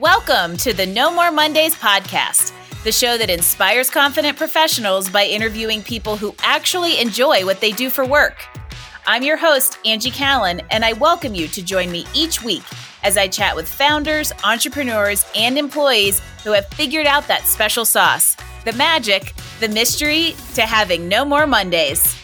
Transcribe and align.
Welcome 0.00 0.56
to 0.58 0.72
the 0.72 0.86
No 0.86 1.12
More 1.12 1.32
Mondays 1.32 1.74
podcast, 1.74 2.52
the 2.84 2.92
show 2.92 3.18
that 3.18 3.30
inspires 3.30 3.90
confident 3.90 4.38
professionals 4.38 5.10
by 5.10 5.24
interviewing 5.24 5.82
people 5.82 6.16
who 6.16 6.36
actually 6.40 7.00
enjoy 7.00 7.44
what 7.44 7.60
they 7.60 7.72
do 7.72 7.90
for 7.90 8.06
work. 8.06 8.44
I'm 9.08 9.24
your 9.24 9.36
host, 9.36 9.76
Angie 9.84 10.12
Callan, 10.12 10.62
and 10.70 10.84
I 10.84 10.92
welcome 10.92 11.34
you 11.34 11.48
to 11.48 11.64
join 11.64 11.90
me 11.90 12.06
each 12.14 12.44
week 12.44 12.62
as 13.02 13.16
I 13.16 13.26
chat 13.26 13.56
with 13.56 13.68
founders, 13.68 14.32
entrepreneurs, 14.44 15.26
and 15.34 15.58
employees 15.58 16.22
who 16.44 16.52
have 16.52 16.68
figured 16.68 17.06
out 17.06 17.26
that 17.26 17.42
special 17.42 17.84
sauce 17.84 18.36
the 18.64 18.72
magic, 18.74 19.34
the 19.58 19.68
mystery 19.68 20.36
to 20.54 20.62
having 20.62 21.08
no 21.08 21.24
more 21.24 21.44
Mondays. 21.44 22.16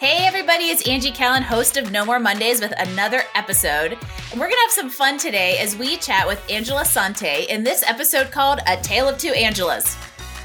Hey, 0.00 0.28
everybody, 0.28 0.66
it's 0.66 0.86
Angie 0.86 1.10
Callan, 1.10 1.42
host 1.42 1.76
of 1.76 1.90
No 1.90 2.04
More 2.04 2.20
Mondays, 2.20 2.60
with 2.60 2.72
another 2.78 3.22
episode. 3.34 3.98
And 4.30 4.38
we're 4.38 4.46
going 4.46 4.52
to 4.52 4.66
have 4.66 4.70
some 4.70 4.90
fun 4.90 5.18
today 5.18 5.58
as 5.58 5.76
we 5.76 5.96
chat 5.96 6.24
with 6.24 6.40
Angela 6.48 6.84
Santi 6.84 7.46
in 7.48 7.64
this 7.64 7.82
episode 7.84 8.30
called 8.30 8.60
A 8.68 8.76
Tale 8.76 9.08
of 9.08 9.18
Two 9.18 9.32
Angelas. 9.32 9.96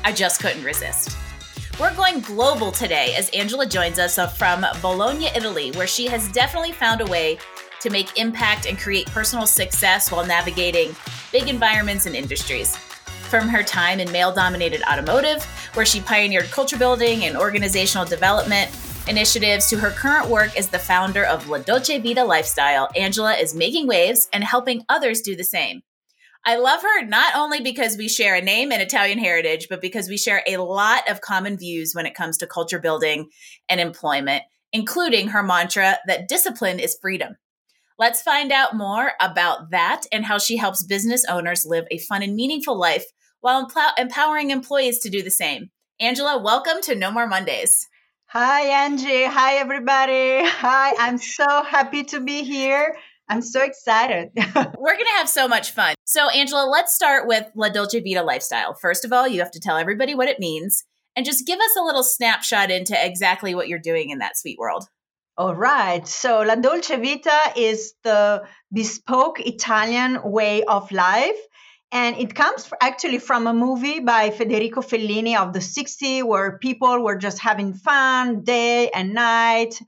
I 0.04 0.12
just 0.12 0.42
couldn't 0.42 0.64
resist. 0.64 1.16
We're 1.80 1.96
going 1.96 2.22
global 2.22 2.72
today 2.72 3.14
as 3.14 3.30
Angela 3.30 3.68
joins 3.68 4.00
us 4.00 4.18
from 4.36 4.66
Bologna, 4.82 5.28
Italy, 5.36 5.70
where 5.74 5.86
she 5.86 6.08
has 6.08 6.32
definitely 6.32 6.72
found 6.72 7.02
a 7.02 7.06
way 7.06 7.38
to 7.82 7.92
make 7.92 8.18
impact 8.18 8.66
and 8.66 8.80
create 8.80 9.06
personal 9.12 9.46
success 9.46 10.12
while 10.12 10.26
navigating 10.26 10.96
big 11.32 11.48
environments 11.48 12.08
and 12.08 12.16
industries. 12.16 12.76
From 13.30 13.48
her 13.50 13.62
time 13.62 14.00
in 14.00 14.12
male 14.12 14.34
dominated 14.34 14.82
automotive, 14.92 15.44
where 15.76 15.86
she 15.86 16.02
pioneered 16.02 16.46
culture 16.46 16.78
building 16.78 17.26
and 17.26 17.38
organizational 17.38 18.08
development, 18.08 18.72
initiatives 19.08 19.68
to 19.68 19.78
her 19.78 19.92
current 19.92 20.30
work 20.30 20.58
as 20.58 20.70
the 20.70 20.80
founder 20.80 21.26
of 21.26 21.50
La 21.50 21.58
Dolce 21.58 22.00
Vita 22.00 22.24
Lifestyle, 22.24 22.90
Angela 22.96 23.34
is 23.34 23.54
making 23.54 23.88
waves 23.88 24.30
and 24.32 24.44
helping 24.44 24.86
others 24.90 25.22
do 25.22 25.36
the 25.36 25.44
same. 25.44 25.82
I 26.46 26.58
love 26.58 26.82
her 26.82 27.06
not 27.06 27.36
only 27.36 27.62
because 27.62 27.98
we 27.98 28.10
share 28.10 28.36
a 28.36 28.42
name 28.42 28.72
and 28.72 28.82
Italian 28.82 29.18
heritage, 29.18 29.68
but 29.70 29.82
because 29.82 30.10
we 30.10 30.18
share 30.18 30.44
a 30.48 30.58
lot 30.58 31.10
of 31.10 31.22
common 31.22 31.58
views 31.58 31.94
when 31.94 32.06
it 32.06 32.16
comes 32.16 32.38
to 32.38 32.48
culture 32.48 32.80
building 32.80 33.30
and 33.70 33.80
employment, 33.80 34.44
including 34.72 35.30
her 35.30 35.44
mantra 35.44 35.98
that 36.08 36.28
discipline 36.28 36.80
is 36.80 36.98
freedom. 37.02 37.36
Let's 38.00 38.22
find 38.22 38.52
out 38.52 38.76
more 38.76 39.14
about 39.22 39.72
that 39.72 40.02
and 40.12 40.26
how 40.26 40.38
she 40.38 40.58
helps 40.58 40.84
business 40.84 41.24
owners 41.30 41.66
live 41.66 41.86
a 41.92 42.00
fun 42.00 42.24
and 42.24 42.36
meaningful 42.36 42.78
life 42.78 43.06
while 43.42 43.70
empowering 43.98 44.50
employees 44.50 45.00
to 45.00 45.10
do 45.10 45.22
the 45.22 45.32
same. 45.32 45.70
Angela, 46.00 46.42
welcome 46.42 46.82
to 46.82 46.96
No 46.96 47.12
More 47.12 47.28
Mondays. 47.28 47.88
Hi, 48.28 48.86
Angie. 48.86 49.26
Hi, 49.26 49.56
everybody. 49.56 50.44
Hi, 50.44 50.96
I'm 50.98 51.18
so 51.18 51.64
happy 51.64 52.04
to 52.06 52.20
be 52.20 52.44
here. 52.44 52.96
I'm 53.30 53.42
so 53.42 53.62
excited. 53.64 54.30
We're 54.36 54.96
going 54.96 55.06
to 55.06 55.18
have 55.18 55.30
so 55.30 55.48
much 55.48 55.72
fun. 55.72 55.96
So, 56.04 56.30
Angela, 56.30 56.66
let's 56.66 56.96
start 56.96 57.28
with 57.28 57.46
La 57.56 57.70
Dolce 57.70 58.00
Vita 58.00 58.24
lifestyle. 58.24 58.74
First 58.74 59.06
of 59.06 59.14
all, 59.14 59.28
you 59.28 59.40
have 59.40 59.52
to 59.52 59.60
tell 59.60 59.78
everybody 59.78 60.16
what 60.16 60.30
it 60.30 60.40
means 60.40 60.84
and 61.16 61.26
just 61.26 61.46
give 61.46 61.60
us 61.60 61.76
a 61.80 61.84
little 61.84 62.04
snapshot 62.04 62.72
into 62.72 62.96
exactly 62.98 63.54
what 63.56 63.68
you're 63.68 63.80
doing 63.80 64.10
in 64.10 64.20
that 64.20 64.38
sweet 64.38 64.58
world. 64.58 64.86
All 65.38 65.56
right. 65.56 66.08
So, 66.08 66.42
La 66.42 66.56
Dolce 66.56 66.98
Vita 66.98 67.54
is 67.56 67.94
the 68.04 68.44
bespoke 68.72 69.40
Italian 69.40 70.20
way 70.24 70.64
of 70.64 70.92
life 70.92 71.38
and 71.94 72.18
it 72.18 72.34
comes 72.34 72.68
actually 72.82 73.20
from 73.20 73.46
a 73.46 73.54
movie 73.54 74.00
by 74.00 74.32
Federico 74.32 74.82
Fellini 74.82 75.38
of 75.38 75.54
the 75.54 75.60
60s 75.60 76.24
where 76.24 76.58
people 76.58 77.04
were 77.04 77.18
just 77.18 77.38
having 77.38 77.76
fun 77.76 78.44
day 78.44 78.90
and 78.90 79.14
night. 79.14 79.80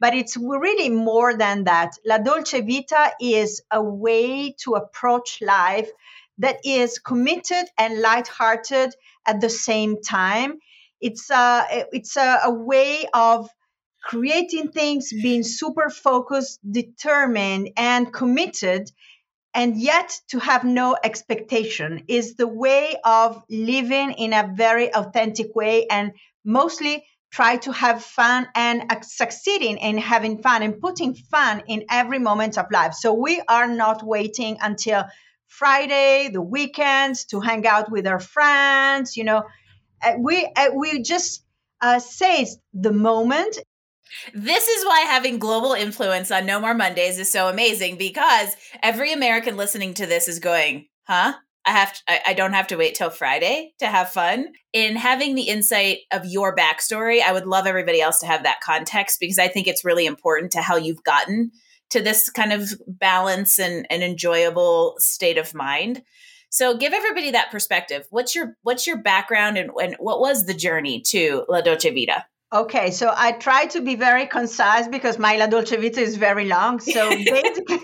But 0.00 0.14
it's 0.14 0.38
really 0.38 0.88
more 0.88 1.36
than 1.36 1.64
that. 1.64 1.90
La 2.06 2.16
Dolce 2.16 2.62
Vita 2.62 3.12
is 3.20 3.60
a 3.70 3.82
way 3.82 4.54
to 4.64 4.76
approach 4.76 5.42
life 5.42 5.90
that 6.38 6.60
is 6.64 6.98
committed 6.98 7.66
and 7.76 8.00
lighthearted 8.00 8.94
at 9.26 9.42
the 9.42 9.50
same 9.50 10.00
time. 10.00 10.60
It's 10.98 11.28
a, 11.28 11.66
it's 11.92 12.16
a, 12.16 12.40
a 12.44 12.50
way 12.50 13.04
of 13.12 13.50
creating 14.02 14.68
things, 14.68 15.12
being 15.12 15.42
super 15.42 15.90
focused, 15.90 16.58
determined, 16.72 17.68
and 17.76 18.10
committed 18.10 18.90
and 19.54 19.76
yet 19.76 20.18
to 20.28 20.38
have 20.38 20.64
no 20.64 20.96
expectation 21.02 22.04
is 22.08 22.36
the 22.36 22.46
way 22.46 22.96
of 23.04 23.42
living 23.50 24.12
in 24.12 24.32
a 24.32 24.50
very 24.54 24.92
authentic 24.94 25.54
way 25.54 25.86
and 25.88 26.12
mostly 26.44 27.04
try 27.32 27.56
to 27.56 27.72
have 27.72 28.02
fun 28.02 28.48
and 28.54 28.84
succeeding 29.02 29.78
in 29.78 29.98
having 29.98 30.42
fun 30.42 30.62
and 30.62 30.80
putting 30.80 31.14
fun 31.14 31.62
in 31.68 31.84
every 31.90 32.18
moment 32.18 32.58
of 32.58 32.66
life. 32.72 32.94
So 32.94 33.14
we 33.14 33.40
are 33.48 33.68
not 33.68 34.02
waiting 34.04 34.58
until 34.60 35.04
friday 35.48 36.30
the 36.32 36.40
weekends 36.40 37.24
to 37.24 37.40
hang 37.40 37.66
out 37.66 37.90
with 37.90 38.06
our 38.06 38.20
friends 38.20 39.16
you 39.16 39.24
know. 39.24 39.42
Uh, 40.02 40.14
we 40.18 40.48
uh, 40.56 40.70
we 40.74 41.02
just 41.02 41.44
uh, 41.80 41.98
seize 41.98 42.56
the 42.72 42.92
moment 42.92 43.58
this 44.34 44.68
is 44.68 44.84
why 44.84 45.00
having 45.00 45.38
global 45.38 45.72
influence 45.72 46.30
on 46.30 46.46
No 46.46 46.60
More 46.60 46.74
Mondays 46.74 47.18
is 47.18 47.30
so 47.30 47.48
amazing 47.48 47.96
because 47.96 48.56
every 48.82 49.12
American 49.12 49.56
listening 49.56 49.94
to 49.94 50.06
this 50.06 50.28
is 50.28 50.38
going, 50.38 50.86
huh? 51.04 51.34
I 51.66 51.72
have 51.72 51.92
to, 51.92 52.28
I, 52.28 52.32
don't 52.32 52.54
have 52.54 52.68
to 52.68 52.76
wait 52.76 52.94
till 52.94 53.10
Friday 53.10 53.74
to 53.80 53.86
have 53.86 54.10
fun. 54.10 54.48
In 54.72 54.96
having 54.96 55.34
the 55.34 55.48
insight 55.48 55.98
of 56.10 56.24
your 56.24 56.56
backstory, 56.56 57.20
I 57.20 57.32
would 57.32 57.46
love 57.46 57.66
everybody 57.66 58.00
else 58.00 58.18
to 58.20 58.26
have 58.26 58.44
that 58.44 58.62
context 58.62 59.20
because 59.20 59.38
I 59.38 59.48
think 59.48 59.66
it's 59.66 59.84
really 59.84 60.06
important 60.06 60.52
to 60.52 60.62
how 60.62 60.76
you've 60.76 61.04
gotten 61.04 61.50
to 61.90 62.00
this 62.00 62.30
kind 62.30 62.52
of 62.52 62.72
balance 62.86 63.58
and, 63.58 63.86
and 63.90 64.02
enjoyable 64.02 64.94
state 64.98 65.36
of 65.36 65.54
mind. 65.54 66.02
So 66.48 66.76
give 66.76 66.92
everybody 66.92 67.30
that 67.32 67.50
perspective. 67.50 68.06
What's 68.10 68.34
your 68.34 68.56
what's 68.62 68.86
your 68.86 68.98
background 68.98 69.56
and, 69.56 69.70
and 69.80 69.96
what 69.98 70.18
was 70.18 70.46
the 70.46 70.54
journey 70.54 71.00
to 71.08 71.44
La 71.48 71.60
Dolce 71.60 71.90
Vita? 71.90 72.24
Okay, 72.52 72.90
so 72.90 73.12
I 73.16 73.30
try 73.30 73.66
to 73.66 73.80
be 73.80 73.94
very 73.94 74.26
concise 74.26 74.88
because 74.88 75.20
my 75.20 75.36
La 75.36 75.46
Dolce 75.46 75.76
Vita 75.76 76.00
is 76.00 76.16
very 76.16 76.46
long. 76.46 76.80
So 76.80 77.08
basically, 77.24 77.78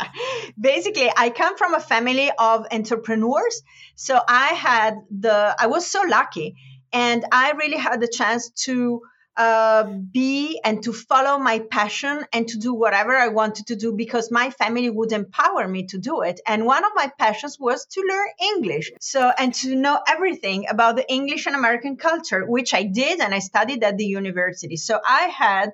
basically, 0.60 1.10
I 1.16 1.30
come 1.30 1.56
from 1.56 1.74
a 1.74 1.80
family 1.80 2.30
of 2.38 2.64
entrepreneurs. 2.70 3.62
So 3.96 4.20
I 4.28 4.48
had 4.48 4.94
the, 5.10 5.56
I 5.58 5.66
was 5.66 5.90
so 5.90 6.02
lucky, 6.08 6.54
and 6.92 7.24
I 7.32 7.52
really 7.52 7.76
had 7.76 8.00
the 8.00 8.06
chance 8.06 8.50
to 8.66 9.02
uh, 9.36 9.84
be 9.84 10.60
and 10.64 10.82
to 10.84 10.92
follow 10.92 11.38
my 11.38 11.58
passion 11.58 12.24
and 12.32 12.46
to 12.48 12.58
do 12.58 12.72
whatever 12.72 13.16
I 13.16 13.28
wanted 13.28 13.66
to 13.68 13.76
do 13.76 13.92
because 13.92 14.30
my 14.30 14.50
family 14.50 14.90
would 14.90 15.12
empower 15.12 15.66
me 15.66 15.86
to 15.86 15.98
do 15.98 16.22
it. 16.22 16.40
And 16.46 16.66
one 16.66 16.84
of 16.84 16.92
my 16.94 17.10
passions 17.18 17.58
was 17.58 17.86
to 17.86 18.00
learn 18.00 18.28
English. 18.54 18.92
So, 19.00 19.30
and 19.36 19.52
to 19.54 19.74
know 19.74 19.98
everything 20.06 20.66
about 20.68 20.96
the 20.96 21.10
English 21.10 21.46
and 21.46 21.56
American 21.56 21.96
culture, 21.96 22.44
which 22.46 22.74
I 22.74 22.84
did 22.84 23.20
and 23.20 23.34
I 23.34 23.40
studied 23.40 23.82
at 23.82 23.98
the 23.98 24.06
university. 24.06 24.76
So 24.76 25.00
I 25.04 25.22
had 25.24 25.72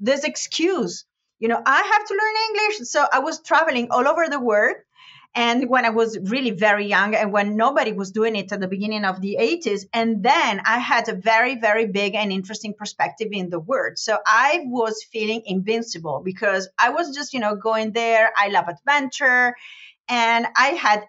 this 0.00 0.24
excuse, 0.24 1.04
you 1.38 1.48
know, 1.48 1.62
I 1.64 1.82
have 1.82 2.06
to 2.06 2.14
learn 2.14 2.34
English. 2.48 2.88
So 2.88 3.06
I 3.10 3.20
was 3.20 3.40
traveling 3.42 3.88
all 3.90 4.06
over 4.06 4.28
the 4.28 4.40
world 4.40 4.76
and 5.38 5.70
when 5.70 5.84
I 5.84 5.90
was 5.90 6.18
really 6.20 6.50
very 6.50 6.86
young 6.86 7.14
and 7.14 7.32
when 7.32 7.56
nobody 7.56 7.92
was 7.92 8.10
doing 8.10 8.34
it 8.34 8.50
at 8.50 8.58
the 8.58 8.66
beginning 8.66 9.04
of 9.04 9.20
the 9.20 9.36
80s. 9.38 9.86
And 9.92 10.20
then 10.20 10.60
I 10.64 10.78
had 10.78 11.08
a 11.08 11.14
very, 11.14 11.54
very 11.54 11.86
big 11.86 12.16
and 12.16 12.32
interesting 12.32 12.74
perspective 12.74 13.28
in 13.30 13.48
the 13.48 13.60
world. 13.60 13.98
So 13.98 14.18
I 14.26 14.64
was 14.64 15.00
feeling 15.12 15.42
invincible 15.46 16.22
because 16.24 16.68
I 16.76 16.90
was 16.90 17.14
just, 17.14 17.34
you 17.34 17.38
know, 17.38 17.54
going 17.54 17.92
there. 17.92 18.32
I 18.36 18.48
love 18.48 18.66
adventure 18.66 19.54
and 20.08 20.46
i 20.56 20.68
had 20.68 21.04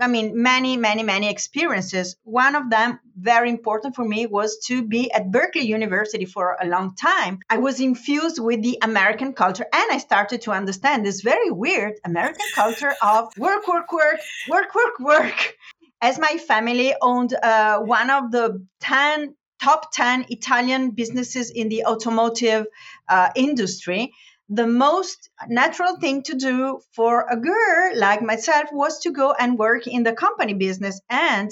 i 0.00 0.06
mean 0.06 0.42
many 0.42 0.76
many 0.76 1.02
many 1.02 1.28
experiences. 1.30 2.16
One 2.24 2.54
of 2.54 2.70
them 2.70 3.00
very 3.16 3.50
important 3.50 3.94
for 3.94 4.04
me 4.04 4.26
was 4.26 4.58
to 4.66 4.86
be 4.86 5.10
at 5.12 5.30
berkeley 5.30 5.62
university 5.62 6.24
for 6.24 6.56
a 6.60 6.66
long 6.66 6.94
time. 6.94 7.40
I 7.48 7.58
was 7.58 7.80
infused 7.80 8.38
with 8.38 8.62
the 8.62 8.78
american 8.82 9.32
culture 9.32 9.66
and 9.72 9.92
i 9.92 9.98
started 9.98 10.42
to 10.42 10.50
understand 10.52 11.04
this 11.04 11.20
very 11.22 11.50
weird 11.50 11.94
american 12.04 12.46
culture 12.54 12.94
of 13.02 13.32
work 13.38 13.66
work 13.68 13.92
work 13.92 14.20
work 14.48 14.74
work 14.74 14.98
work. 15.00 15.56
As 16.00 16.18
my 16.18 16.36
family 16.36 16.94
owned 17.00 17.32
uh, 17.32 17.78
one 17.78 18.10
of 18.10 18.32
the 18.32 18.66
10 18.80 19.36
top 19.62 19.92
10 19.92 20.26
italian 20.30 20.90
businesses 20.90 21.50
in 21.50 21.68
the 21.68 21.84
automotive 21.84 22.66
uh, 23.08 23.28
industry 23.36 24.12
the 24.54 24.66
most 24.66 25.30
natural 25.48 25.96
thing 25.96 26.22
to 26.24 26.34
do 26.34 26.80
for 26.92 27.26
a 27.30 27.36
girl 27.36 27.92
like 27.96 28.20
myself 28.20 28.68
was 28.70 29.00
to 29.00 29.10
go 29.10 29.32
and 29.32 29.58
work 29.58 29.86
in 29.86 30.02
the 30.02 30.12
company 30.12 30.52
business. 30.52 31.00
And 31.08 31.50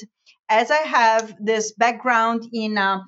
as 0.51 0.71
I 0.71 0.83
have 0.99 1.35
this 1.41 1.73
background 1.73 2.47
in 2.53 2.77
uh, 2.77 3.01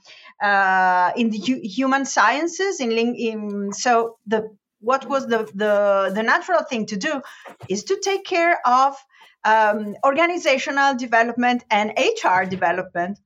uh, 0.43 1.13
in 1.15 1.29
the 1.31 1.39
hu- 1.39 1.61
human 1.63 2.07
sciences, 2.07 2.81
in, 2.81 2.93
in 2.93 3.73
so 3.73 4.17
the 4.27 4.57
what 4.81 5.09
was 5.09 5.27
the, 5.27 5.45
the 5.55 6.13
the 6.15 6.23
natural 6.23 6.63
thing 6.63 6.87
to 6.87 6.97
do 6.97 7.21
is 7.69 7.85
to 7.85 8.01
take 8.03 8.25
care 8.25 8.59
of 8.67 8.97
um, 9.45 9.95
organizational 10.05 10.97
development 10.97 11.65
and 11.71 11.93
HR 11.99 12.45
development. 12.45 13.19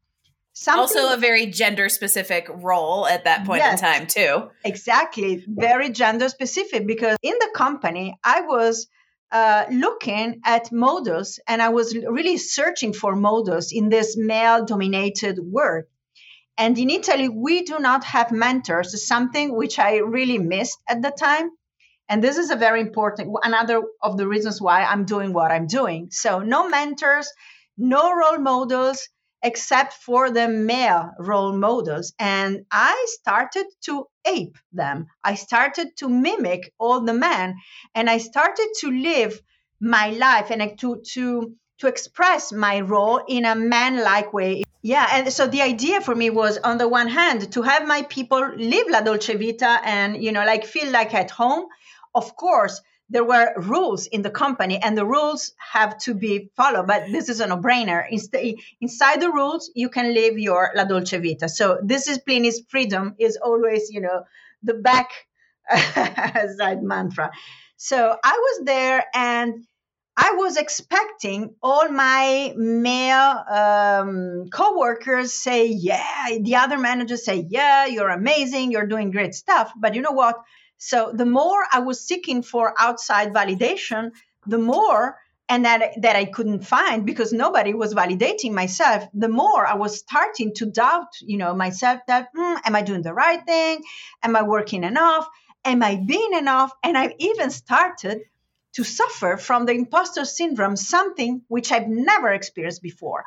Something, 0.59 0.81
also 0.81 1.13
a 1.15 1.19
very 1.19 1.47
gender 1.47 1.91
specific 1.91 2.49
role 2.49 3.07
at 3.07 3.25
that 3.25 3.45
point 3.45 3.59
yes, 3.59 3.79
in 3.79 3.87
time 3.87 4.07
too 4.07 4.49
exactly 4.65 5.45
very 5.47 5.91
gender 5.91 6.31
specific 6.31 6.87
because 6.87 7.19
in 7.23 7.35
the 7.39 7.51
company 7.55 8.19
i 8.25 8.41
was 8.41 8.89
uh, 9.33 9.65
looking 9.71 10.41
at 10.45 10.71
models 10.73 11.41
and 11.49 11.61
I 11.61 11.71
was 11.71 11.97
really 11.97 12.37
searching 12.37 12.93
for 12.93 13.17
models 13.17 13.73
in 13.73 13.89
this 13.89 14.17
male 14.17 14.65
dominated 14.65 15.39
world. 15.39 15.85
And 16.57 16.79
in 16.79 16.91
Italy, 16.91 17.29
we 17.29 17.63
do 17.63 17.79
not 17.79 18.05
have 18.05 18.33
mentors, 18.33 19.07
something 19.07 19.55
which 19.55 19.79
I 19.79 19.97
really 19.97 20.39
missed 20.39 20.79
at 20.89 21.03
the 21.03 21.11
time. 21.11 21.51
And 22.09 22.23
this 22.23 22.39
is 22.39 22.51
a 22.51 22.57
very 22.57 22.81
important, 22.81 23.37
another 23.43 23.83
of 24.01 24.17
the 24.17 24.29
reasons 24.29 24.63
why 24.63 24.85
I'm 24.85 25.05
doing 25.05 25.33
what 25.33 25.51
I'm 25.51 25.67
doing. 25.67 26.09
So, 26.13 26.39
no 26.39 26.69
mentors, 26.69 27.29
no 27.77 28.15
role 28.15 28.39
models, 28.39 29.09
except 29.47 29.93
for 29.93 30.29
the 30.29 30.49
male 30.49 31.13
role 31.21 31.57
models. 31.57 32.13
And 32.19 32.67
I 32.73 33.07
started 33.21 33.67
to 33.83 34.07
ape 34.27 34.59
them. 34.73 35.07
I 35.23 35.37
started 35.37 35.97
to 35.99 36.09
mimic 36.09 36.73
all 36.81 37.01
the 37.01 37.15
men 37.15 37.55
and 37.95 38.11
I 38.11 38.19
started 38.19 38.69
to 38.81 38.91
live 38.91 39.41
my 39.81 40.11
life 40.11 40.51
and 40.51 40.77
to, 40.81 41.01
to, 41.13 41.55
to 41.79 41.87
express 41.87 42.53
my 42.53 42.81
role 42.81 43.21
in 43.29 43.45
a 43.45 43.55
man 43.55 44.03
like 44.03 44.33
way. 44.33 44.65
Yeah, 44.83 45.07
and 45.13 45.33
so 45.33 45.47
the 45.47 45.63
idea 45.63 46.01
for 46.01 46.15
me 46.15 46.31
was 46.31 46.59
on 46.59 46.79
the 46.79 46.89
one 46.89 47.09
hand 47.09 47.53
to 47.53 47.63
have 47.63 47.87
my 47.87 48.03
people 48.03 48.43
live 48.57 48.87
la 48.89 49.01
dolce 49.01 49.35
vita 49.37 49.81
and 49.85 50.23
you 50.23 50.33
know 50.33 50.45
like 50.45 50.65
feel 50.65 50.91
like 50.91 51.15
at 51.15 51.31
home. 51.31 51.67
Of 52.15 52.35
course, 52.37 52.81
there 53.09 53.25
were 53.25 53.55
rules 53.57 54.07
in 54.07 54.23
the 54.23 54.31
company 54.31 54.79
and 54.83 54.99
the 54.99 55.07
rules 55.07 55.53
have 55.73 55.97
to 55.99 56.15
be 56.15 56.51
followed 56.57 56.87
but 56.87 57.05
this 57.11 57.29
is 57.29 57.41
a 57.41 57.47
no-brainer 57.47 58.05
inside 58.81 59.21
the 59.21 59.31
rules 59.31 59.71
you 59.75 59.89
can 59.89 60.13
live 60.13 60.39
your 60.39 60.73
la 60.75 60.85
dolce 60.85 61.19
vita 61.19 61.49
so 61.49 61.79
discipline 61.85 62.45
is 62.45 62.61
Pliny's 62.61 62.61
freedom 62.69 63.15
is 63.19 63.37
always 63.37 63.91
you 63.91 64.01
know 64.01 64.25
the 64.63 64.75
back 64.75 65.11
side 66.59 66.83
mantra 66.83 67.31
so 67.77 68.17
i 68.23 68.33
was 68.33 68.65
there 68.65 69.05
and 69.15 69.67
I 70.19 70.33
was 70.33 70.57
expecting 70.57 71.57
all 71.63 71.91
my 71.91 72.55
male 72.57 73.45
um, 73.51 74.49
coworkers 74.51 75.35
say, 75.35 75.67
"Yeah," 75.67 76.39
the 76.41 76.57
other 76.57 76.79
managers 76.79 77.23
say, 77.23 77.45
"Yeah, 77.47 77.85
you're 77.85 78.09
amazing, 78.09 78.71
you're 78.71 78.87
doing 78.87 79.11
great 79.11 79.35
stuff." 79.35 79.73
But 79.77 79.95
you 79.95 80.01
know 80.01 80.13
what? 80.13 80.41
So 80.79 81.13
the 81.13 81.27
more 81.27 81.65
I 81.73 81.81
was 81.81 82.07
seeking 82.07 82.43
for 82.43 82.75
outside 82.79 83.33
validation, 83.33 84.13
the 84.47 84.59
more 84.59 85.19
and 85.49 85.65
that 85.65 85.93
that 86.03 86.17
I 86.17 86.25
couldn't 86.25 86.67
find 86.67 87.07
because 87.07 87.33
nobody 87.33 87.73
was 87.73 87.95
validating 87.95 88.53
myself. 88.53 89.05
The 89.15 89.29
more 89.29 89.67
I 89.67 89.75
was 89.75 89.99
starting 89.99 90.55
to 90.55 90.67
doubt, 90.67 91.09
you 91.21 91.39
know, 91.39 91.55
myself 91.55 92.01
that 92.09 92.29
mm, 92.37 92.61
am 92.65 92.75
I 92.75 92.83
doing 92.83 93.03
the 93.03 93.15
right 93.15 93.45
thing? 93.45 93.83
Am 94.23 94.35
I 94.35 94.43
working 94.43 94.85
enough? 94.85 95.29
Am 95.65 95.83
I 95.83 95.97
being 95.97 96.33
enough? 96.35 96.73
And 96.83 96.99
I 96.99 97.15
even 97.19 97.51
started 97.51 98.23
to 98.75 98.85
suffer 98.85 99.37
from 99.37 99.67
the 99.67 99.73
imposter 99.73 100.25
syndrome, 100.25 100.77
something 100.77 101.43
which 101.49 101.73
I've 101.73 101.89
never 101.89 102.31
experienced 102.33 102.83
before. 102.83 103.25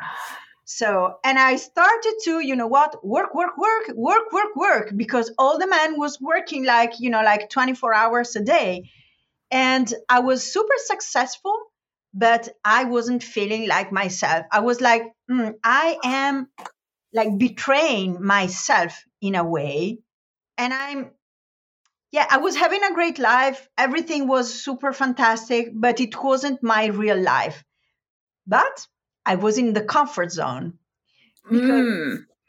So, 0.71 1.18
and 1.24 1.39
I 1.39 1.56
started 1.56 2.16
to, 2.25 2.42
you 2.42 2.56
know 2.56 2.68
what, 2.68 3.04
work, 3.04 3.33
work, 3.33 3.57
work, 3.57 3.88
work, 3.95 4.31
work, 4.31 4.56
work, 4.56 4.92
because 4.95 5.33
all 5.36 5.57
the 5.57 5.66
man 5.66 5.98
was 5.98 6.21
working 6.21 6.63
like, 6.63 7.00
you 7.00 7.10
know, 7.10 7.24
like 7.24 7.50
24 7.50 7.92
hours 7.92 8.36
a 8.36 8.42
day. 8.42 8.92
And 9.50 9.92
I 10.07 10.19
was 10.19 10.54
super 10.54 10.75
successful, 10.86 11.57
but 12.13 12.50
I 12.63 12.83
wasn't 12.83 13.24
feeling 13.24 13.68
like 13.68 13.92
myself. 13.92 14.45
I 14.51 14.60
was 14.60 14.80
like, 14.80 15.12
mm, 15.30 15.56
I 15.63 15.98
am 16.04 16.50
like 17.16 17.36
betraying 17.36 18.24
myself 18.24 19.04
in 19.21 19.33
a 19.33 19.44
way. 19.44 19.98
And 20.60 20.71
I'm, 20.71 21.10
yeah, 22.12 22.27
I 22.30 22.38
was 22.38 22.56
having 22.56 22.83
a 22.83 22.94
great 22.94 23.18
life. 23.18 23.68
Everything 23.75 24.27
was 24.27 24.54
super 24.54 24.94
fantastic, 24.94 25.71
but 25.74 26.00
it 26.00 26.24
wasn't 26.24 26.62
my 26.62 26.86
real 26.86 27.19
life. 27.19 27.63
But 28.45 28.86
I 29.30 29.36
was 29.36 29.60
in 29.60 29.74
the 29.74 29.84
comfort 29.84 30.31
zone 30.31 30.80
because 31.48 31.86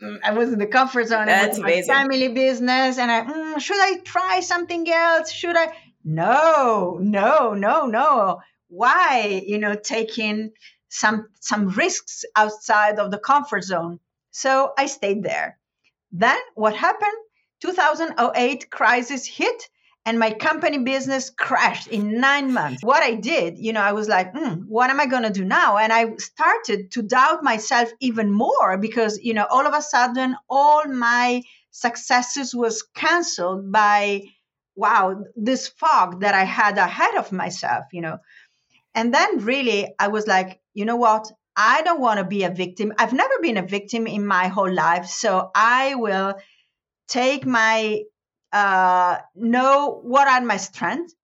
mm. 0.00 0.18
I 0.24 0.32
was 0.32 0.50
in 0.50 0.58
the 0.58 0.66
comfort 0.66 1.08
zone. 1.08 1.26
That's 1.26 1.58
my 1.58 1.72
amazing. 1.72 1.94
Family 1.94 2.28
business, 2.28 2.96
and 2.96 3.10
I 3.10 3.20
mm, 3.20 3.60
should 3.60 3.76
I 3.78 3.98
try 3.98 4.40
something 4.40 4.90
else? 4.90 5.30
Should 5.30 5.58
I? 5.58 5.74
No, 6.04 6.96
no, 6.98 7.52
no, 7.52 7.84
no. 7.84 8.40
Why? 8.68 9.42
You 9.46 9.58
know, 9.58 9.74
taking 9.74 10.52
some 10.88 11.28
some 11.40 11.68
risks 11.68 12.24
outside 12.34 12.98
of 12.98 13.10
the 13.10 13.18
comfort 13.18 13.64
zone. 13.64 14.00
So 14.30 14.72
I 14.78 14.86
stayed 14.86 15.22
there. 15.22 15.58
Then 16.12 16.40
what 16.54 16.74
happened? 16.74 17.20
2008 17.60 18.70
crisis 18.70 19.26
hit 19.26 19.68
and 20.06 20.18
my 20.18 20.32
company 20.32 20.78
business 20.78 21.30
crashed 21.30 21.88
in 21.88 22.20
nine 22.20 22.52
months. 22.52 22.82
What 22.82 23.02
I 23.02 23.14
did, 23.14 23.58
you 23.58 23.72
know, 23.72 23.82
I 23.82 23.92
was 23.92 24.08
like, 24.08 24.32
mm, 24.32 24.64
what 24.66 24.90
am 24.90 24.98
I 24.98 25.06
going 25.06 25.24
to 25.24 25.30
do 25.30 25.44
now? 25.44 25.76
And 25.76 25.92
I 25.92 26.16
started 26.16 26.90
to 26.92 27.02
doubt 27.02 27.44
myself 27.44 27.90
even 28.00 28.32
more 28.32 28.78
because, 28.78 29.18
you 29.22 29.34
know, 29.34 29.46
all 29.50 29.66
of 29.66 29.74
a 29.74 29.82
sudden, 29.82 30.36
all 30.48 30.84
my 30.86 31.42
successes 31.70 32.54
was 32.54 32.82
canceled 32.94 33.70
by, 33.70 34.22
wow, 34.74 35.22
this 35.36 35.68
fog 35.68 36.20
that 36.20 36.34
I 36.34 36.44
had 36.44 36.78
ahead 36.78 37.16
of 37.16 37.30
myself, 37.30 37.84
you 37.92 38.00
know. 38.00 38.18
And 38.94 39.12
then 39.12 39.44
really, 39.44 39.94
I 39.98 40.08
was 40.08 40.26
like, 40.26 40.60
you 40.72 40.86
know 40.86 40.96
what? 40.96 41.30
I 41.56 41.82
don't 41.82 42.00
want 42.00 42.18
to 42.18 42.24
be 42.24 42.44
a 42.44 42.50
victim. 42.50 42.94
I've 42.98 43.12
never 43.12 43.34
been 43.42 43.58
a 43.58 43.66
victim 43.66 44.06
in 44.06 44.26
my 44.26 44.48
whole 44.48 44.72
life. 44.72 45.06
So 45.06 45.50
I 45.54 45.94
will 45.94 46.34
take 47.06 47.44
my 47.44 48.02
uh, 48.52 49.18
know 49.34 50.00
what 50.02 50.28
are 50.28 50.40
my 50.40 50.56
strengths 50.56 51.14